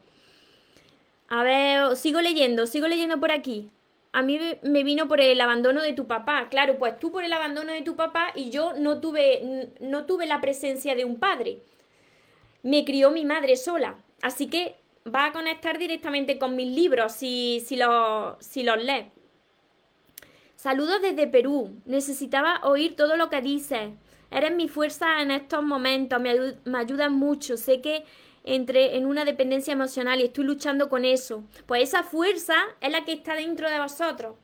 [1.29, 3.71] A ver, sigo leyendo, sigo leyendo por aquí
[4.12, 6.49] a mí me vino por el abandono de tu papá.
[6.51, 10.27] Claro, pues tú por el abandono de tu papá y yo no tuve, no tuve
[10.27, 11.62] la presencia de un padre.
[12.62, 13.96] Me crió mi madre sola.
[14.20, 17.79] Así que va a conectar directamente con mis libros si, si,
[18.40, 19.07] si los lees.
[20.57, 21.81] Saludos desde Perú.
[21.87, 23.90] Necesitaba oír todo lo que dices.
[24.31, 26.20] Eres mi fuerza en estos momentos.
[26.20, 27.57] Me, me ayudas mucho.
[27.57, 28.05] Sé que
[28.44, 31.44] entre en una dependencia emocional y estoy luchando con eso.
[31.66, 34.37] Pues esa fuerza es la que está dentro de vosotros.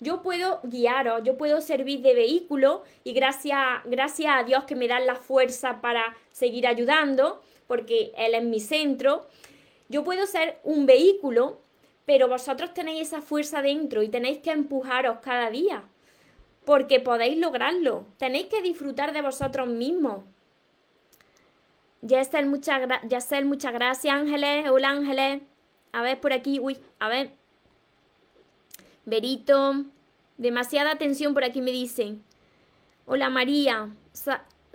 [0.00, 4.88] Yo puedo guiaros, yo puedo servir de vehículo y gracias, gracias a Dios que me
[4.88, 9.28] da la fuerza para seguir ayudando, porque Él es mi centro.
[9.88, 11.60] Yo puedo ser un vehículo,
[12.04, 15.84] pero vosotros tenéis esa fuerza dentro y tenéis que empujaros cada día,
[16.64, 18.04] porque podéis lograrlo.
[18.16, 20.24] Tenéis que disfrutar de vosotros mismos.
[22.02, 24.68] Yacel, muchas, Yacel, muchas gracias, Ángeles.
[24.68, 25.42] Hola, Ángeles.
[25.92, 26.58] A ver, por aquí.
[26.58, 27.30] Uy, a ver.
[29.04, 29.84] Berito.
[30.36, 32.24] Demasiada atención por aquí me dicen.
[33.06, 33.94] Hola, María.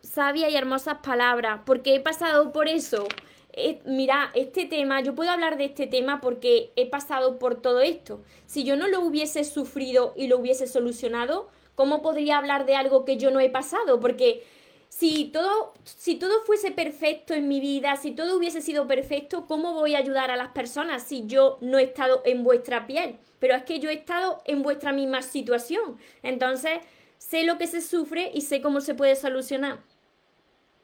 [0.01, 3.07] sabias y hermosas palabras, porque he pasado por eso.
[3.51, 7.81] Eh, mira, este tema, yo puedo hablar de este tema porque he pasado por todo
[7.81, 8.21] esto.
[8.45, 13.03] Si yo no lo hubiese sufrido y lo hubiese solucionado, ¿cómo podría hablar de algo
[13.03, 13.99] que yo no he pasado?
[13.99, 14.45] Porque
[14.89, 19.73] si todo, si todo fuese perfecto en mi vida, si todo hubiese sido perfecto, ¿cómo
[19.73, 23.17] voy a ayudar a las personas si yo no he estado en vuestra piel?
[23.39, 25.97] Pero es que yo he estado en vuestra misma situación.
[26.23, 26.80] Entonces,
[27.17, 29.80] sé lo que se sufre y sé cómo se puede solucionar.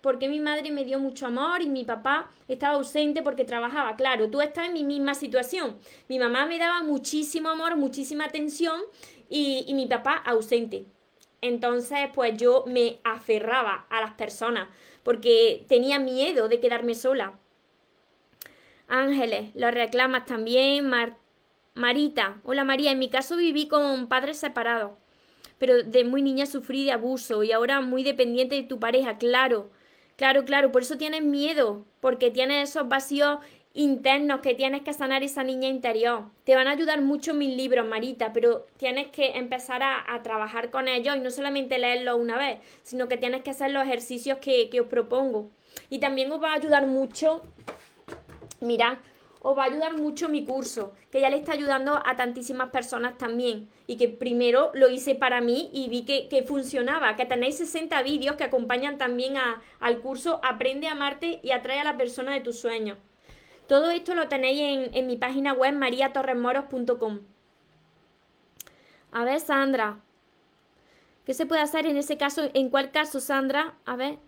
[0.02, 3.96] Porque mi madre me dio mucho amor y mi papá estaba ausente porque trabajaba.
[3.96, 5.80] Claro, tú estás en mi misma situación.
[6.10, 8.82] Mi mamá me daba muchísimo amor, muchísima atención
[9.30, 10.86] y, y mi papá ausente.
[11.44, 14.70] Entonces, pues yo me aferraba a las personas
[15.04, 17.38] porque tenía miedo de quedarme sola.
[18.88, 20.90] Ángeles, lo reclamas también.
[21.76, 24.92] Marita, hola María, en mi caso viví con padres separados,
[25.58, 29.70] pero de muy niña sufrí de abuso y ahora muy dependiente de tu pareja, claro.
[30.16, 33.40] Claro, claro, por eso tienes miedo, porque tienes esos vacíos
[33.74, 36.26] internos que tienes que sanar esa niña interior.
[36.44, 40.88] Te van a ayudar mucho mis libros, Marita, pero tienes que empezar a, trabajar con
[40.88, 44.70] ellos y no solamente leerlos una vez, sino que tienes que hacer los ejercicios que,
[44.80, 45.50] os propongo.
[45.90, 47.42] Y también os va a ayudar mucho,
[48.62, 49.00] mirad,
[49.42, 53.18] os va a ayudar mucho mi curso, que ya le está ayudando a tantísimas personas
[53.18, 53.70] también.
[53.88, 58.02] Y que primero lo hice para mí y vi que, que funcionaba, que tenéis 60
[58.04, 62.34] vídeos que acompañan también a, al curso Aprende a amarte y atrae a la persona
[62.34, 62.98] de tus sueños.
[63.68, 67.20] Todo esto lo tenéis en, mi página web mariatorremoros.com.
[69.12, 70.00] A ver, Sandra.
[71.26, 72.50] ¿Qué se puede hacer en ese caso?
[72.54, 73.76] ¿En cuál caso, Sandra?
[73.86, 74.20] A ver,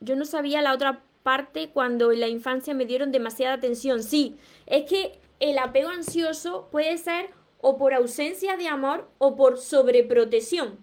[0.00, 4.02] yo no sabía la otra parte cuando en la infancia me dieron demasiada atención.
[4.02, 7.30] Sí, es que el apego ansioso puede ser
[7.60, 10.78] o por ausencia de amor o por sobreprotección.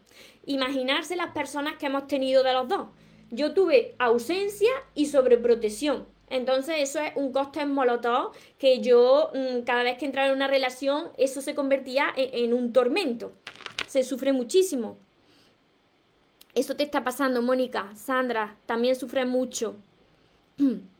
[0.45, 2.87] Imaginarse las personas que hemos tenido de los dos.
[3.31, 6.07] Yo tuve ausencia y sobreprotección.
[6.29, 10.35] Entonces eso es un coste en molotov que yo mm, cada vez que entraba en
[10.35, 13.33] una relación eso se convertía en, en un tormento.
[13.87, 14.97] Se sufre muchísimo.
[16.55, 17.91] Eso te está pasando, Mónica.
[17.95, 19.75] Sandra también sufre mucho.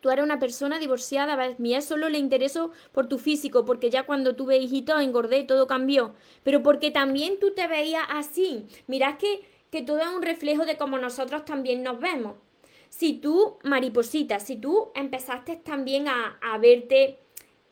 [0.00, 1.58] Tú eres una persona divorciada, ¿ves?
[1.58, 6.14] Mía solo le interesó por tu físico, porque ya cuando tuve hijitos engordé, todo cambió.
[6.44, 8.66] Pero porque también tú te veías así.
[8.86, 9.40] Mirad que,
[9.72, 12.36] que todo es un reflejo de cómo nosotros también nos vemos.
[12.88, 17.18] Si tú, mariposita, si tú empezaste también a, verte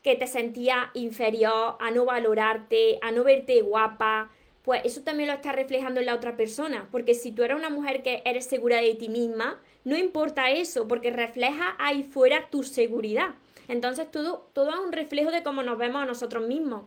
[0.03, 4.31] que te sentías inferior, a no valorarte, a no verte guapa,
[4.63, 6.89] pues eso también lo está reflejando en la otra persona.
[6.93, 10.87] Porque si tú eres una mujer que eres segura de ti misma, no importa eso,
[10.87, 13.35] porque refleja ahí fuera tu seguridad.
[13.69, 16.85] Entonces todo, todo es un reflejo de cómo nos vemos a nosotros mismos.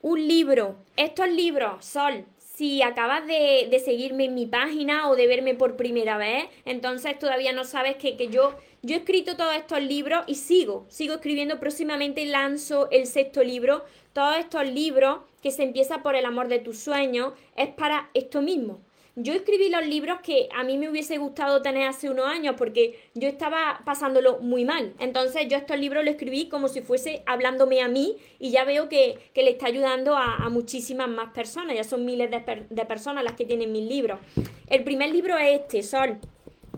[0.00, 0.76] Un libro.
[0.96, 2.24] Estos libros, Sol,
[2.58, 7.16] si acabas de, de, seguirme en mi página o de verme por primera vez, entonces
[7.16, 11.14] todavía no sabes que, que, yo, yo he escrito todos estos libros y sigo, sigo
[11.14, 11.60] escribiendo.
[11.60, 13.84] Próximamente lanzo el sexto libro.
[14.12, 18.42] Todos estos libros que se empieza por el amor de tus sueños es para esto
[18.42, 18.80] mismo,
[19.20, 23.00] yo escribí los libros que a mí me hubiese gustado tener hace unos años porque
[23.14, 24.94] yo estaba pasándolo muy mal.
[25.00, 28.88] Entonces yo estos libros los escribí como si fuese hablándome a mí y ya veo
[28.88, 31.74] que, le está ayudando a, muchísimas más personas.
[31.74, 34.20] Ya son miles de, personas las que tienen mis libros.
[34.68, 36.18] El primer libro es este, Sol.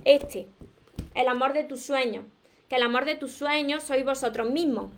[0.07, 0.47] Este.
[1.15, 2.25] El amor de tus sueños.
[2.71, 4.91] Que el amor de tus sueños sois vosotros mismos.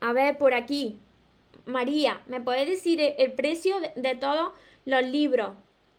[0.00, 0.98] A ver, por aquí.
[1.64, 4.52] María, ¿me puedes decir el precio de todo?
[4.86, 5.50] Los libros,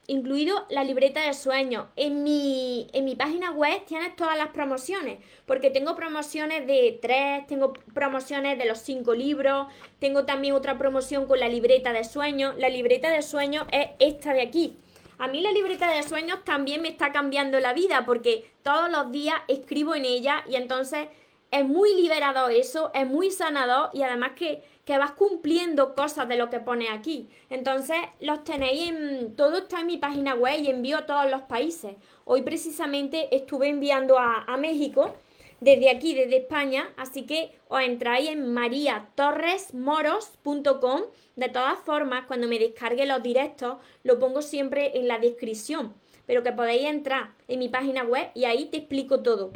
[0.07, 1.87] incluido la libreta de sueños.
[1.97, 7.45] En mi, en mi página web tienes todas las promociones, porque tengo promociones de tres,
[7.47, 9.67] tengo promociones de los cinco libros,
[9.99, 12.55] tengo también otra promoción con la libreta de sueños.
[12.57, 14.77] La libreta de sueños es esta de aquí.
[15.19, 19.11] A mí la libreta de sueños también me está cambiando la vida porque todos los
[19.11, 21.07] días escribo en ella y entonces
[21.51, 26.37] es muy liberador eso, es muy sanador y además que que vas cumpliendo cosas de
[26.37, 27.27] lo que pone aquí.
[27.49, 29.35] Entonces, los tenéis en.
[29.35, 31.97] Todo está en mi página web y envío a todos los países.
[32.23, 35.13] Hoy precisamente estuve enviando a, México
[35.59, 41.01] desde aquí, desde España, así que os entráis en mariatorresmoros.com.
[41.35, 45.95] De todas formas, cuando me descargue los directos, lo pongo siempre en la descripción,
[46.25, 49.51] pero que podéis entrar en mi página web y ahí te explico todo.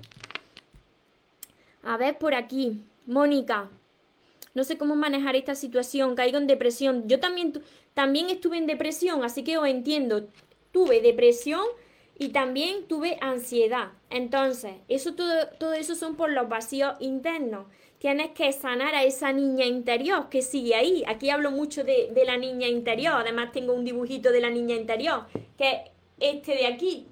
[1.83, 3.69] A ver por aquí, Mónica,
[4.53, 7.07] no sé cómo manejar esta situación, caigo en depresión.
[7.07, 7.53] Yo también,
[7.93, 10.27] también estuve en depresión, así que os entiendo.
[10.71, 11.63] Tuve depresión
[12.17, 13.93] y también tuve ansiedad.
[14.09, 17.65] Entonces, eso todo, todo eso son por los vacíos internos.
[17.97, 21.03] tienes que sanar a esa niña interior que sigue ahí.
[21.07, 24.75] Aquí hablo mucho de, de la niña interior, además tengo un dibujito de la niña
[24.75, 25.25] interior,
[25.57, 25.71] que
[26.19, 27.07] es este de aquí,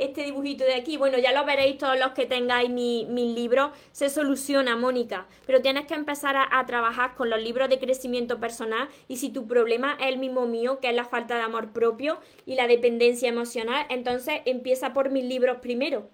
[0.00, 4.08] este dibujito de aquí, bueno, ya lo veréis todos los que tengáis mis libros, se
[4.10, 9.16] soluciona, Mónica, pero tienes que empezar a, trabajar con los libros de crecimiento personal y
[9.16, 12.54] si tu problema es el mismo mío, que es la falta de amor propio y
[12.54, 16.08] la dependencia emocional, entonces empieza por mis libros primero.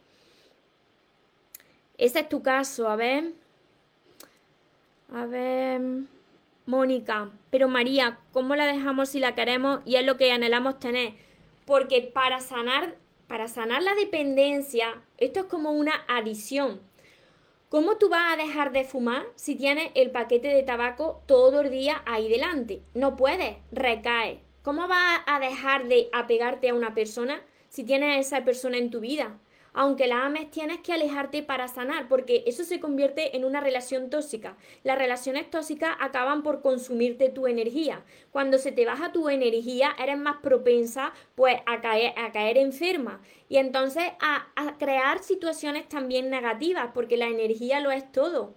[1.99, 3.33] Ese es tu caso, a ver.
[5.13, 5.81] A ver.
[6.67, 11.15] Mónica, pero María, ¿cómo la dejamos si la queremos y es lo que anhelamos tener?
[11.65, 12.97] Porque para sanar
[13.29, 16.81] para sanar la dependencia, esto es como una adición.
[17.69, 21.71] ¿Cómo tú vas a dejar de fumar si tienes el paquete de tabaco todo el
[21.71, 22.83] día ahí delante?
[22.95, 24.41] No puedes, recae.
[24.63, 28.91] ¿Cómo vas a dejar de apegarte a una persona si tienes a esa persona en
[28.91, 29.39] tu vida?
[29.77, 34.09] Aunque la ames, tienes que alejarte para sanar, porque eso se convierte en una relación
[34.09, 34.57] tóxica.
[34.83, 38.03] Las relaciones tóxicas acaban por consumirte tu energía.
[38.33, 43.21] Cuando se te baja tu energía, eres más propensa pues a caer, a caer enferma
[43.51, 48.55] y entonces a, a crear situaciones también negativas, porque la energía lo es todo.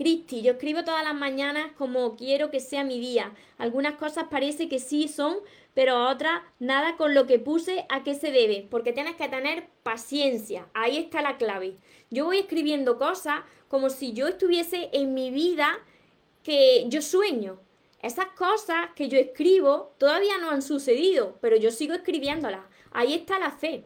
[0.00, 3.34] Cristi, yo escribo todas las mañanas como quiero que sea mi día.
[3.58, 5.36] Algunas cosas parece que sí son,
[5.74, 9.68] pero otra, nada con lo que puse a qué se debe, porque tienes que tener
[9.82, 11.76] paciencia, ahí está la clave.
[12.08, 15.78] Yo voy escribiendo cosas como si yo estuviese en mi vida
[16.44, 17.60] que yo sueño.
[18.00, 22.62] Esas cosas que yo escribo todavía no han sucedido, pero yo sigo escribiéndolas.
[22.90, 23.84] Ahí está la fe,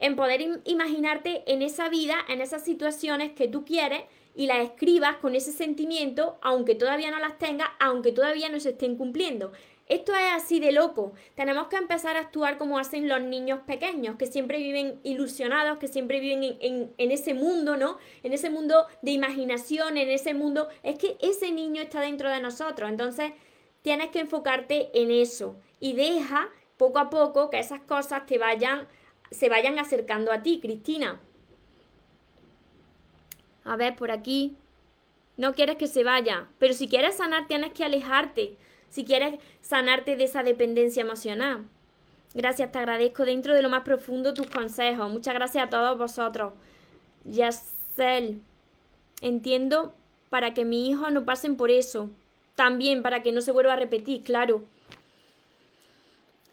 [0.00, 4.02] en poder imaginarte en esa vida, en esas situaciones que tú quieres
[4.34, 8.70] y las escribas con ese sentimiento, aunque todavía no las tengas, aunque todavía no se
[8.70, 9.52] estén cumpliendo.
[9.88, 11.12] Esto es así de loco.
[11.34, 15.88] Tenemos que empezar a actuar como hacen los niños pequeños, que siempre viven ilusionados, que
[15.88, 17.98] siempre viven en, ese mundo, ¿no?
[18.22, 20.68] En ese mundo de imaginación, en ese mundo...
[20.82, 22.88] Es que ese niño está dentro de nosotros.
[22.88, 23.32] Entonces,
[23.82, 28.88] tienes que enfocarte en eso y deja poco a poco que esas cosas te vayan,
[29.30, 31.20] se vayan acercando a ti, Cristina.
[33.64, 34.56] A ver, por aquí.
[35.36, 38.56] No quieres que se vaya, pero si quieres sanar tienes que alejarte
[38.92, 41.64] si quieres sanarte de esa dependencia emocional.
[42.34, 45.10] Gracias, te agradezco dentro de lo más profundo tus consejos.
[45.10, 46.52] Muchas gracias a todos vosotros.
[47.24, 48.42] Yacel,
[49.22, 49.94] entiendo
[50.28, 52.10] para que mis hijos no pasen por eso.
[52.54, 54.62] También para que no se vuelva a repetir, claro.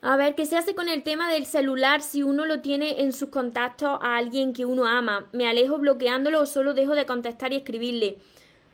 [0.02, 3.12] A ver, ¿qué se hace con el tema del celular si uno lo tiene en
[3.12, 5.28] sus contactos a alguien que uno ama?
[5.34, 8.18] ¿Me alejo bloqueándolo o solo dejo de contestar y escribirle?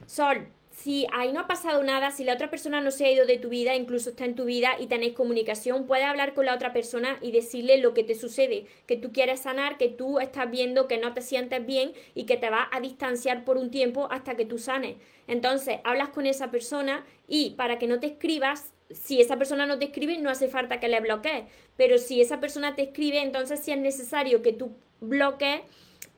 [0.06, 3.26] Sol, si ahí no ha pasado nada, si la otra persona no se ha ido
[3.26, 6.54] de tu vida, incluso está en tu vida y tenéis comunicación, puedes hablar con la
[6.54, 10.52] otra persona y decirle lo que te sucede, que tú quieres sanar, que tú estás
[10.52, 14.08] viendo que no te sientes bien y que te vas a distanciar por un tiempo
[14.12, 14.98] hasta que tú sanes.
[15.28, 19.80] Entonces, hablas con esa persona y para que no te escribas, si esa persona no
[19.80, 21.46] te escribe, no hace falta que le bloquees,
[21.78, 25.62] pero si esa persona te escribe, entonces sí es necesario que tú bloquees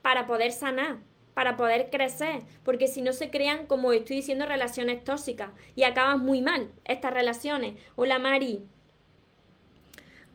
[0.02, 0.98] para poder sanar
[1.38, 6.22] para poder crecer, porque si no se crean, como estoy diciendo, relaciones tóxicas y acaban
[6.22, 7.76] muy mal estas relaciones.
[7.96, 8.64] Hola Mari.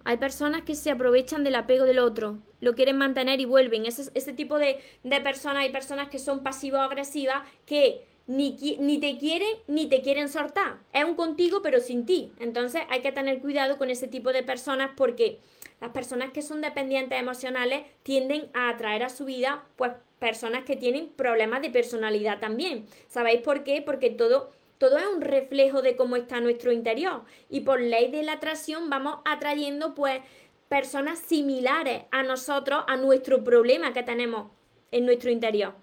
[0.05, 3.85] Hay personas que se aprovechan del apego del otro, lo quieren mantener y vuelven.
[3.85, 9.19] Ese, ese tipo de, de personas, hay personas que son pasivo-agresivas que ni, ni, te
[9.19, 10.79] quieren ni te quieren soltar.
[10.93, 12.33] Es un contigo pero sin ti.
[12.39, 15.39] Entonces hay que tener cuidado con ese tipo de personas porque
[15.81, 20.77] las personas que son dependientes emocionales tienden a atraer a su vida pues personas que
[20.77, 22.87] tienen problemas de personalidad también.
[23.09, 23.83] ¿Sabéis por qué?
[23.83, 27.25] Porque todo, todo es un reflejo de cómo está nuestro interior.
[27.51, 30.21] Y por ley de la atracción vamos atrayendo pues
[30.69, 34.51] personas similares a nosotros, a nuestro problema que tenemos
[34.91, 35.82] en nuestro interior.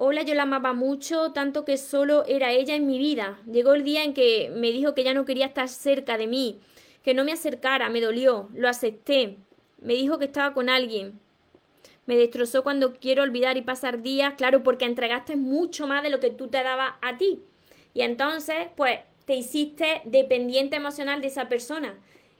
[0.00, 3.36] Hola, yo la amaba mucho, tanto que solo era ella en mi vida.
[3.50, 6.60] Llegó el día en que me dijo que ya no quería estar cerca de mí,
[7.02, 9.38] que no me acercara, me dolió, lo acepté.
[9.80, 11.18] Me dijo que estaba con alguien,
[12.06, 16.20] me destrozó cuando quiero olvidar y pasar días, claro, porque entregaste mucho más de lo
[16.20, 17.40] que tú te dabas a ti.
[17.92, 21.98] Y entonces, pues, te hiciste dependiente emocional de esa persona.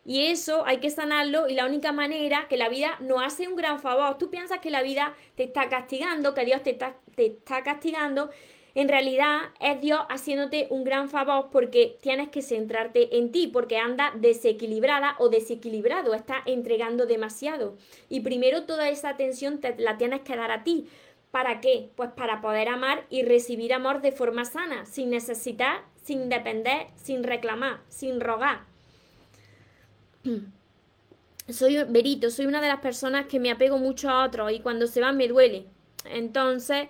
[0.09, 3.57] Y eso hay que sanarlo y la única manera que la vida no hace un
[3.57, 4.17] gran favor.
[4.17, 8.31] Tú piensas que la vida te está castigando, que Dios te está, te está castigando
[8.79, 13.77] en realidad es Dios haciéndote un gran favor porque tienes que centrarte en ti, porque
[13.77, 17.77] anda desequilibrada o desequilibrado, está entregando demasiado.
[18.09, 20.87] Y primero toda esa atención te la tienes que dar a ti.
[21.33, 21.91] ¿Para qué?
[21.97, 27.25] Pues para poder amar y recibir amor de forma sana, sin necesitar, sin depender, sin
[27.25, 28.78] reclamar, sin rogar.
[31.49, 34.87] Soy Berito, soy una de las personas que me apego mucho a otros y cuando
[34.87, 35.65] se van me duele.
[36.05, 36.89] entonces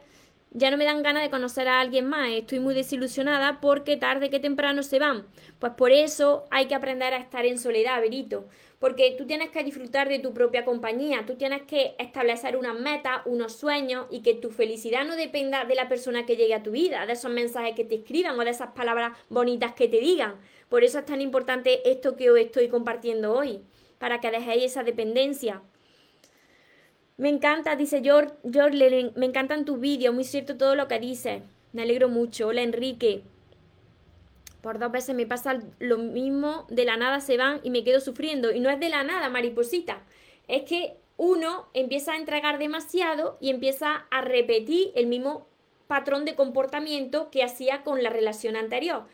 [0.51, 4.31] ya no me dan ganas de conocer a alguien más, estoy muy desilusionada porque tarde
[4.31, 5.27] que temprano se van.
[5.59, 8.49] Pues por eso hay que aprender a estar en soledad, Berito,
[8.79, 13.21] porque tú tienes que disfrutar de tu propia compañía, tú tienes que establecer unas metas,
[13.27, 16.71] unos sueños y que tu felicidad no dependa de la persona que llegue a tu
[16.71, 20.37] vida, de esos mensajes que te escriban o de esas palabras bonitas que te digan.
[20.69, 23.61] Por eso es tan importante esto que os estoy compartiendo hoy,
[23.99, 25.63] para que dejéis esa dependencia.
[27.17, 28.35] Me encanta, dice George,
[29.17, 31.43] me encantan tus vídeos, muy cierto todo lo que dices.
[31.73, 32.49] Me alegro mucho.
[32.49, 33.23] Hola Enrique.
[34.63, 38.01] Por dos veces me pasa lo mismo, de la nada se van y me quedo
[38.01, 38.53] sufriendo.
[38.53, 40.03] Y no es de la nada, mariposita.
[40.47, 45.49] Es que uno empieza a entregar demasiado y empieza a repetir el mismo
[45.89, 49.05] patrón de comportamiento que hacía con la relación anterior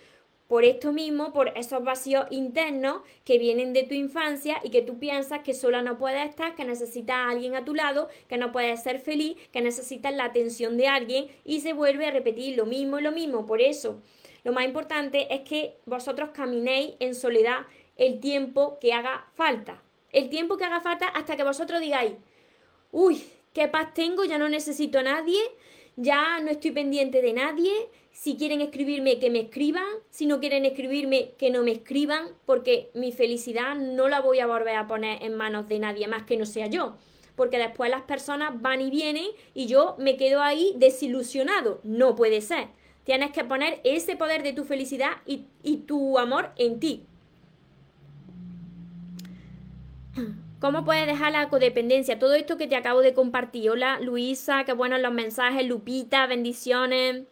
[0.48, 4.98] por esto mismo, por esos vacíos internos que vienen de tu infancia y que tú
[4.98, 8.52] piensas que sola no puedes estar, que necesitas a alguien a tu lado, que no
[8.52, 12.66] puedes ser feliz, que necesitas la atención de alguien y se vuelve a repetir lo
[12.66, 13.46] mismo y lo mismo.
[13.46, 14.02] Por eso,
[14.44, 17.66] lo más importante es que vosotros caminéis en soledad
[17.96, 19.82] el tiempo que haga falta.
[20.12, 22.12] El tiempo que haga falta hasta que vosotros digáis,
[22.92, 25.40] uy, qué paz tengo, ya no necesito a nadie,
[25.96, 27.72] ya no estoy pendiente de nadie,
[28.14, 29.84] si quieren escribirme, que me escriban.
[30.08, 34.46] Si no quieren escribirme, que no me escriban, porque mi felicidad no la voy a
[34.46, 36.96] volver a poner en manos de nadie más que no sea yo.
[37.34, 41.80] Porque después las personas van y vienen y yo me quedo ahí desilusionado.
[41.82, 42.68] No puede ser.
[43.02, 47.02] Tienes que poner ese poder de tu felicidad y, y tu amor en ti.
[50.60, 52.20] ¿Cómo puedes dejar la codependencia?
[52.20, 53.70] Todo esto que te acabo de compartir.
[53.70, 55.66] Hola Luisa, qué buenos los mensajes.
[55.66, 57.24] Lupita, bendiciones.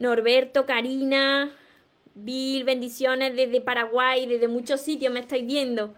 [0.00, 1.54] Norberto, Karina,
[2.14, 5.94] Bill, bendiciones desde Paraguay, desde muchos sitios me estáis viendo.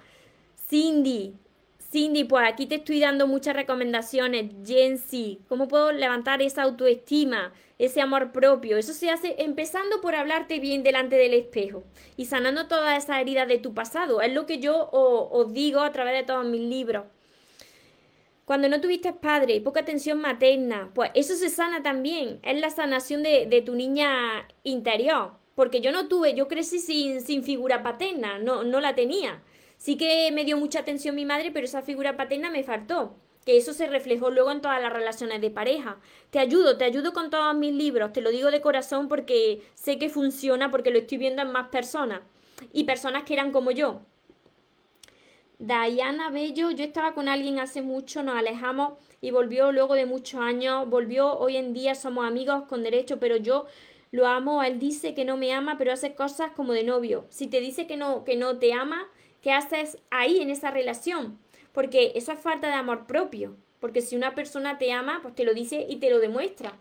[0.68, 1.34] Cindy,
[1.78, 4.50] Cindy, pues aquí te estoy dando muchas recomendaciones.
[4.66, 8.76] Jensi, ¿cómo puedo levantar esa autoestima, ese amor propio?
[8.76, 11.84] Eso se hace empezando por hablarte bien delante del espejo
[12.16, 14.20] y sanando todas esas heridas de tu pasado.
[14.20, 17.04] Es lo que yo os digo a través de todos mis libros.
[18.44, 22.40] Cuando no tuviste padre, poca atención materna, pues eso se sana también.
[22.42, 25.32] Es la sanación de, tu niña interior.
[25.54, 29.42] Porque yo no tuve, yo crecí sin, figura paterna, no, no la tenía.
[29.76, 33.14] Sí que me dio mucha atención mi madre, pero esa figura paterna me faltó.
[33.44, 36.00] Que eso se reflejó luego en todas las relaciones de pareja.
[36.30, 39.98] Te ayudo, te ayudo con todos mis libros, te lo digo de corazón porque sé
[39.98, 42.22] que funciona, porque lo estoy viendo en más personas.
[42.72, 44.02] Y personas que eran como yo,
[45.58, 50.40] Diana Bello, yo estaba con alguien hace mucho, nos alejamos y volvió luego de muchos
[50.40, 53.66] años, volvió, hoy en día somos amigos con derecho, pero yo
[54.10, 57.26] lo amo, él dice que no me ama, pero hace cosas como de novio.
[57.30, 59.08] Si te dice que no, que no te ama,
[59.40, 61.38] ¿qué haces ahí en esa relación?
[61.72, 65.44] Porque eso es falta de amor propio, porque si una persona te ama, pues te
[65.44, 66.76] lo dice y te lo demuestra,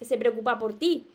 [0.00, 1.06] se preocupa por ti.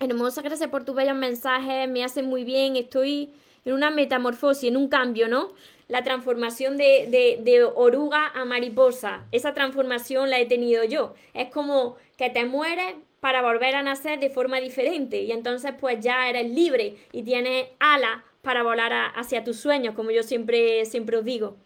[0.00, 3.30] Hermosa, gracias por tus bellos mensajes, me hace muy bien, estoy
[3.64, 5.52] en una metamorfosis, en un cambio, ¿no?
[5.88, 11.14] La transformación de, de, oruga a mariposa, esa transformación la he tenido yo.
[11.34, 16.00] Es como que te mueres para volver a nacer de forma diferente y entonces pues
[16.00, 21.16] ya eres libre y tienes alas para volar hacia tus sueños, como yo siempre, siempre
[21.16, 21.56] os digo.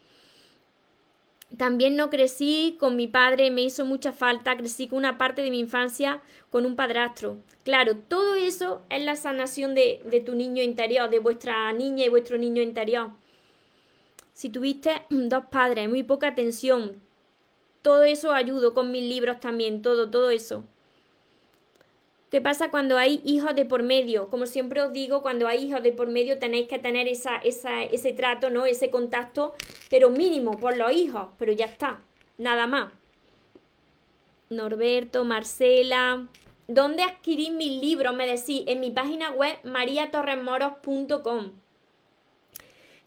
[1.57, 5.51] También no crecí con mi padre, me hizo mucha falta, crecí con una parte de
[5.51, 6.20] mi infancia
[6.51, 7.38] con un padrastro.
[7.64, 12.11] Claro, todo eso es la sanación de, de tu niño interior, de vuestra niña y
[12.11, 13.11] vuestro niño interior.
[14.34, 17.01] Si tuviste dos padres, muy poca atención,
[17.82, 20.64] todo eso ayudo con mis libros también, todo, todo eso.
[22.30, 24.28] ¿Qué pasa cuando hay hijos de por medio?
[24.28, 28.12] Como siempre os digo, cuando hay hijos de por medio tenéis que tener esa, ese
[28.12, 28.66] trato, ¿no?
[28.66, 29.54] Ese contacto,
[29.88, 32.02] pero mínimo por los hijos, pero ya está,
[32.36, 32.92] nada más.
[34.50, 36.26] Norberto, Marcela.
[36.66, 38.14] ¿Dónde adquirir mis libros?
[38.14, 41.52] Me decís, en mi página web mariatorremoros.com.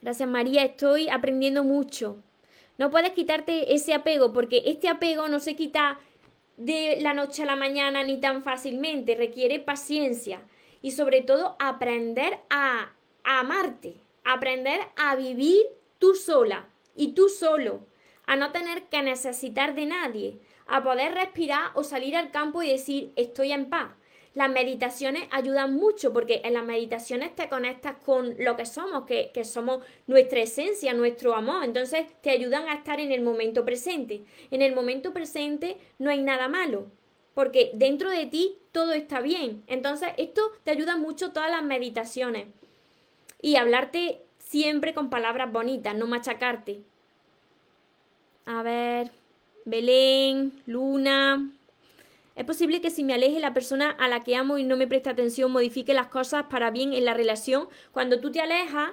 [0.01, 2.17] Gracias María, estoy aprendiendo mucho.
[2.79, 5.99] No puedes quitarte ese apego porque este apego no se quita
[6.65, 10.41] de la noche a la mañana ni tan fácilmente, requiere paciencia
[10.83, 12.93] y sobre todo aprender a,
[13.23, 15.65] amarte, aprender a vivir
[15.97, 17.79] tú sola y tú solo,
[18.27, 22.69] a no tener que necesitar de nadie, a poder respirar o salir al campo y
[22.69, 23.89] decir estoy en paz.
[24.33, 29.31] Las meditaciones ayudan mucho porque en las meditaciones te conectas con lo que somos, que,
[29.33, 31.65] que, somos nuestra esencia, nuestro amor.
[31.65, 34.23] Entonces te ayudan a estar en el momento presente.
[34.49, 36.87] En el momento presente no hay nada malo,
[37.33, 39.63] porque dentro de ti todo está bien.
[39.67, 42.47] Entonces esto te ayuda mucho todas las meditaciones.
[43.41, 46.81] Y hablarte siempre con palabras bonitas, no machacarte.
[48.45, 49.11] A ver,
[49.65, 51.51] Belén, Luna.
[52.35, 54.87] Es posible que si me aleje la persona a la que amo y no me
[54.87, 57.67] presta atención, modifique las cosas para bien en la relación.
[57.91, 58.91] Cuando tú te alejas,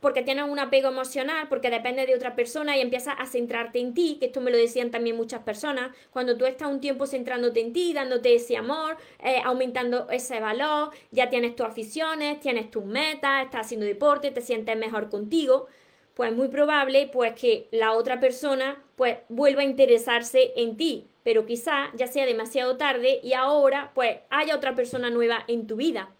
[0.00, 3.94] porque tienes un apego emocional, porque depende de otra persona y empiezas a centrarte en
[3.94, 7.60] ti, que esto me lo decían también muchas personas, cuando tú estás un tiempo centrándote
[7.60, 12.84] en ti, dándote ese amor, eh, aumentando ese valor, ya tienes tus aficiones, tienes tus
[12.84, 15.66] metas, estás haciendo deporte, te sientes mejor contigo,
[16.14, 21.09] pues es muy probable pues que la otra persona pues vuelva a interesarse en ti,
[21.22, 25.76] pero quizá ya sea demasiado tarde y ahora pues haya otra persona nueva en tu
[25.76, 26.10] vida.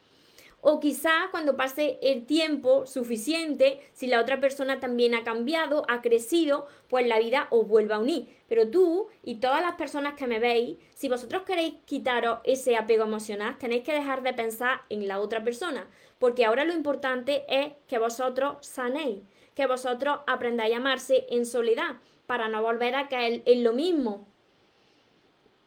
[0.63, 6.03] O quizá cuando pase el tiempo suficiente, si la otra persona también ha cambiado, ha
[6.03, 8.29] crecido, pues la vida os vuelva a unir.
[8.47, 13.05] Pero tú y todas las personas que me veis, si vosotros queréis quitaros ese apego
[13.05, 15.89] emocional, tenéis que dejar de pensar en la otra persona.
[16.19, 19.23] Porque ahora lo importante es que vosotros sanéis,
[19.55, 21.97] que vosotros aprendáis a amarse en soledad,
[22.27, 24.29] para no volver a caer en lo mismo.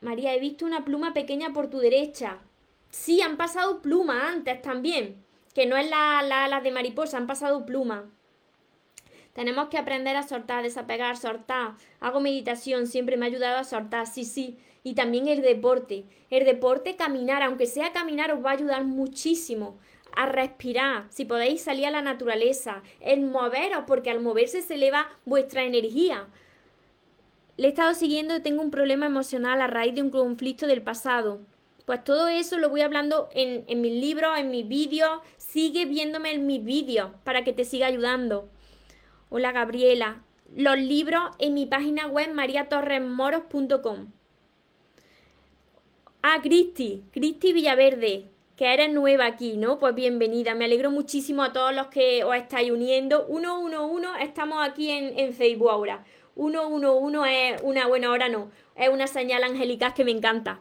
[0.04, 2.40] María, he visto una pluma pequeña por tu derecha.
[2.90, 5.24] Sí, han pasado pluma antes también,
[5.56, 8.12] que no es la, la, de mariposa, han pasado pluma.
[9.34, 11.76] Tenemos que aprender a soltar, desapegar, soltar.
[12.02, 14.58] Hago meditación, siempre me ha ayudado a soltar, sí, sí.
[14.84, 16.04] Y también el deporte.
[16.30, 19.80] El deporte, caminar, aunque sea caminar, os va a ayudar muchísimo
[20.16, 25.10] a respirar, si podéis salir a la naturaleza, el moveros, porque al moverse se eleva
[25.26, 26.28] vuestra energía.
[27.56, 30.82] Le he estado siguiendo y tengo un problema emocional a raíz de un conflicto del
[30.82, 31.40] pasado.
[31.86, 35.20] Pues todo eso lo voy hablando en, en mis libros, en mis vídeos.
[35.38, 38.50] Sigue viéndome en mis vídeos para que te siga ayudando.
[39.30, 40.24] Hola Gabriela.
[40.56, 44.12] Los libros en mi página web mariatorresmoros.com.
[46.22, 49.78] Ah, Cristi, Cristi Villaverde, que eres nueva aquí, ¿no?
[49.78, 50.56] Pues bienvenida.
[50.56, 53.28] Me alegro muchísimo a todos los que os estáis uniendo.
[53.28, 56.04] 111, estamos aquí en, en Facebook ahora.
[56.36, 58.50] 111 es una buena hora, no.
[58.76, 60.60] Es una señal angelical que me encanta.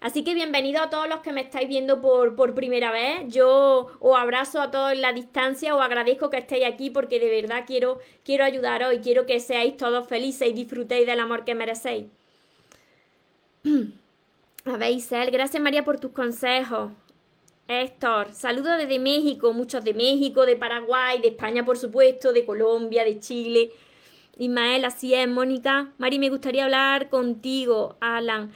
[0.00, 3.22] Así que bienvenido a todos los que me estáis viendo por, por primera vez.
[3.26, 7.28] Yo os abrazo a todos en la distancia, os agradezco que estéis aquí porque de
[7.28, 11.56] verdad quiero, quiero ayudaros y quiero que seáis todos felices y disfrutéis del amor que
[11.56, 12.06] merecéis.
[14.64, 16.92] A ver, Isel, gracias María por tus consejos.
[17.66, 23.04] Héctor, saludos desde México, muchos de México, de Paraguay, de España, por supuesto, de Colombia,
[23.04, 23.72] de Chile.
[24.36, 25.92] Ismael, así es, Mónica.
[25.98, 28.52] Mari, me gustaría hablar contigo, Alan.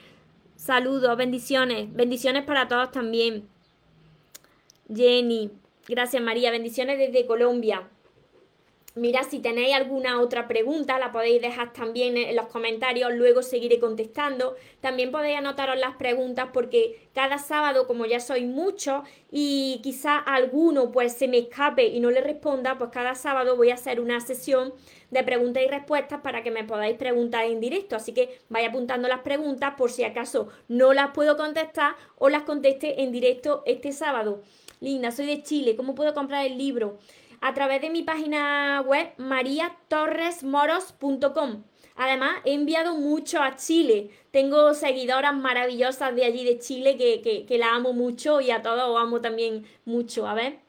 [0.56, 1.92] Saludos, bendiciones.
[1.92, 3.48] Bendiciones para todos también.
[4.94, 5.50] Jenny,
[5.88, 6.50] gracias María.
[6.50, 7.88] Bendiciones desde Colombia.
[8.94, 13.80] Mira, si tenéis alguna otra pregunta, la podéis dejar también en los comentarios, luego seguiré
[13.80, 14.54] contestando.
[14.82, 20.92] También podéis anotaros las preguntas porque cada sábado, como ya sois muchos y quizá alguno
[20.92, 24.20] pues se me escape y no le responda, pues cada sábado voy a hacer una
[24.20, 24.74] sesión
[25.12, 27.94] de preguntas y respuestas para que me podáis preguntar en directo.
[27.94, 32.42] Así que vaya apuntando las preguntas por si acaso no las puedo contestar o las
[32.42, 34.42] conteste en directo este sábado.
[34.80, 36.98] Linda, soy de Chile, ¿cómo puedo comprar el libro?
[37.42, 41.64] a través de mi página web mariatorresmoros.com.
[41.96, 44.10] Además, he enviado mucho a Chile.
[44.30, 48.88] Tengo seguidoras maravillosas de allí de Chile que, que, la amo mucho y a todos
[48.88, 50.28] os amo también mucho.
[50.28, 50.60] A ver.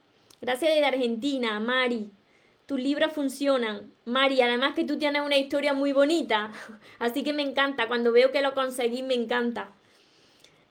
[0.41, 2.09] Gracias de Argentina, Mari.
[2.65, 3.91] Tus libros funcionan.
[4.05, 6.51] Mari, además que tú tienes una historia muy bonita.
[6.99, 7.87] Así que me encanta.
[7.87, 9.71] Cuando veo que lo conseguís, me encanta.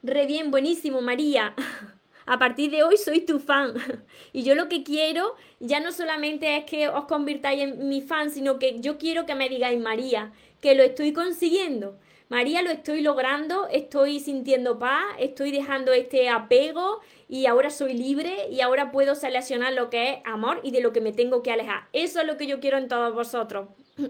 [0.02, 1.54] Re bien, buenísimo, María.
[2.26, 3.74] A partir de hoy soy tu fan.
[4.32, 8.30] Y yo lo que quiero ya no solamente es que os convirtáis en mi fan,
[8.30, 10.32] sino que yo quiero que me digáis María,
[10.62, 11.98] que lo estoy consiguiendo.
[12.32, 18.48] María, lo estoy logrando, estoy sintiendo paz, estoy dejando este apego y ahora soy libre
[18.50, 21.52] y ahora puedo seleccionar lo que es amor y de lo que me tengo que
[21.52, 21.88] alejar.
[21.92, 23.68] Eso es lo que yo quiero en todos vosotros.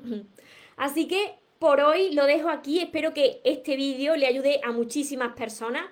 [0.76, 2.78] Así que por hoy lo dejo aquí.
[2.78, 5.82] Espero que este vídeo le ayude a muchísimas personas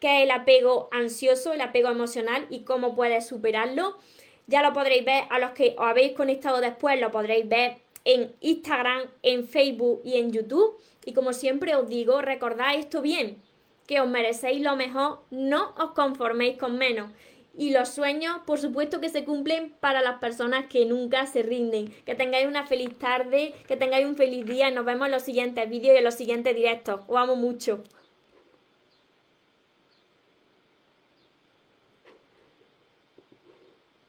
[0.00, 3.98] qué es el apego ansioso, el apego emocional y cómo puedes superarlo.
[4.46, 8.34] Ya lo podréis ver a los que os habéis conectado después, lo podréis ver en
[8.40, 10.78] Instagram, en Facebook y en YouTube.
[11.04, 13.42] Y como siempre os digo, recordad esto bien,
[13.86, 17.10] que os merecéis lo mejor, no os conforméis con menos.
[17.56, 21.94] Y los sueños, por supuesto que se cumplen para las personas que nunca se rinden.
[22.04, 24.70] Que tengáis una feliz tarde, que tengáis un feliz día.
[24.72, 27.02] Nos vemos en los siguientes vídeos y en los siguientes directos.
[27.06, 27.84] Os amo mucho.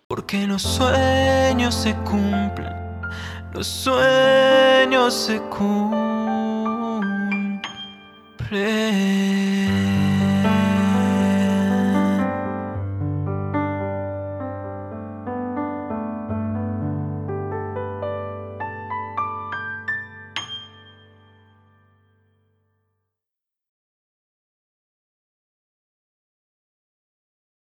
[0.07, 2.73] Porque los sueños se cumplen,
[3.53, 6.14] los sueños se cumplen.
[8.55, 9.74] pray.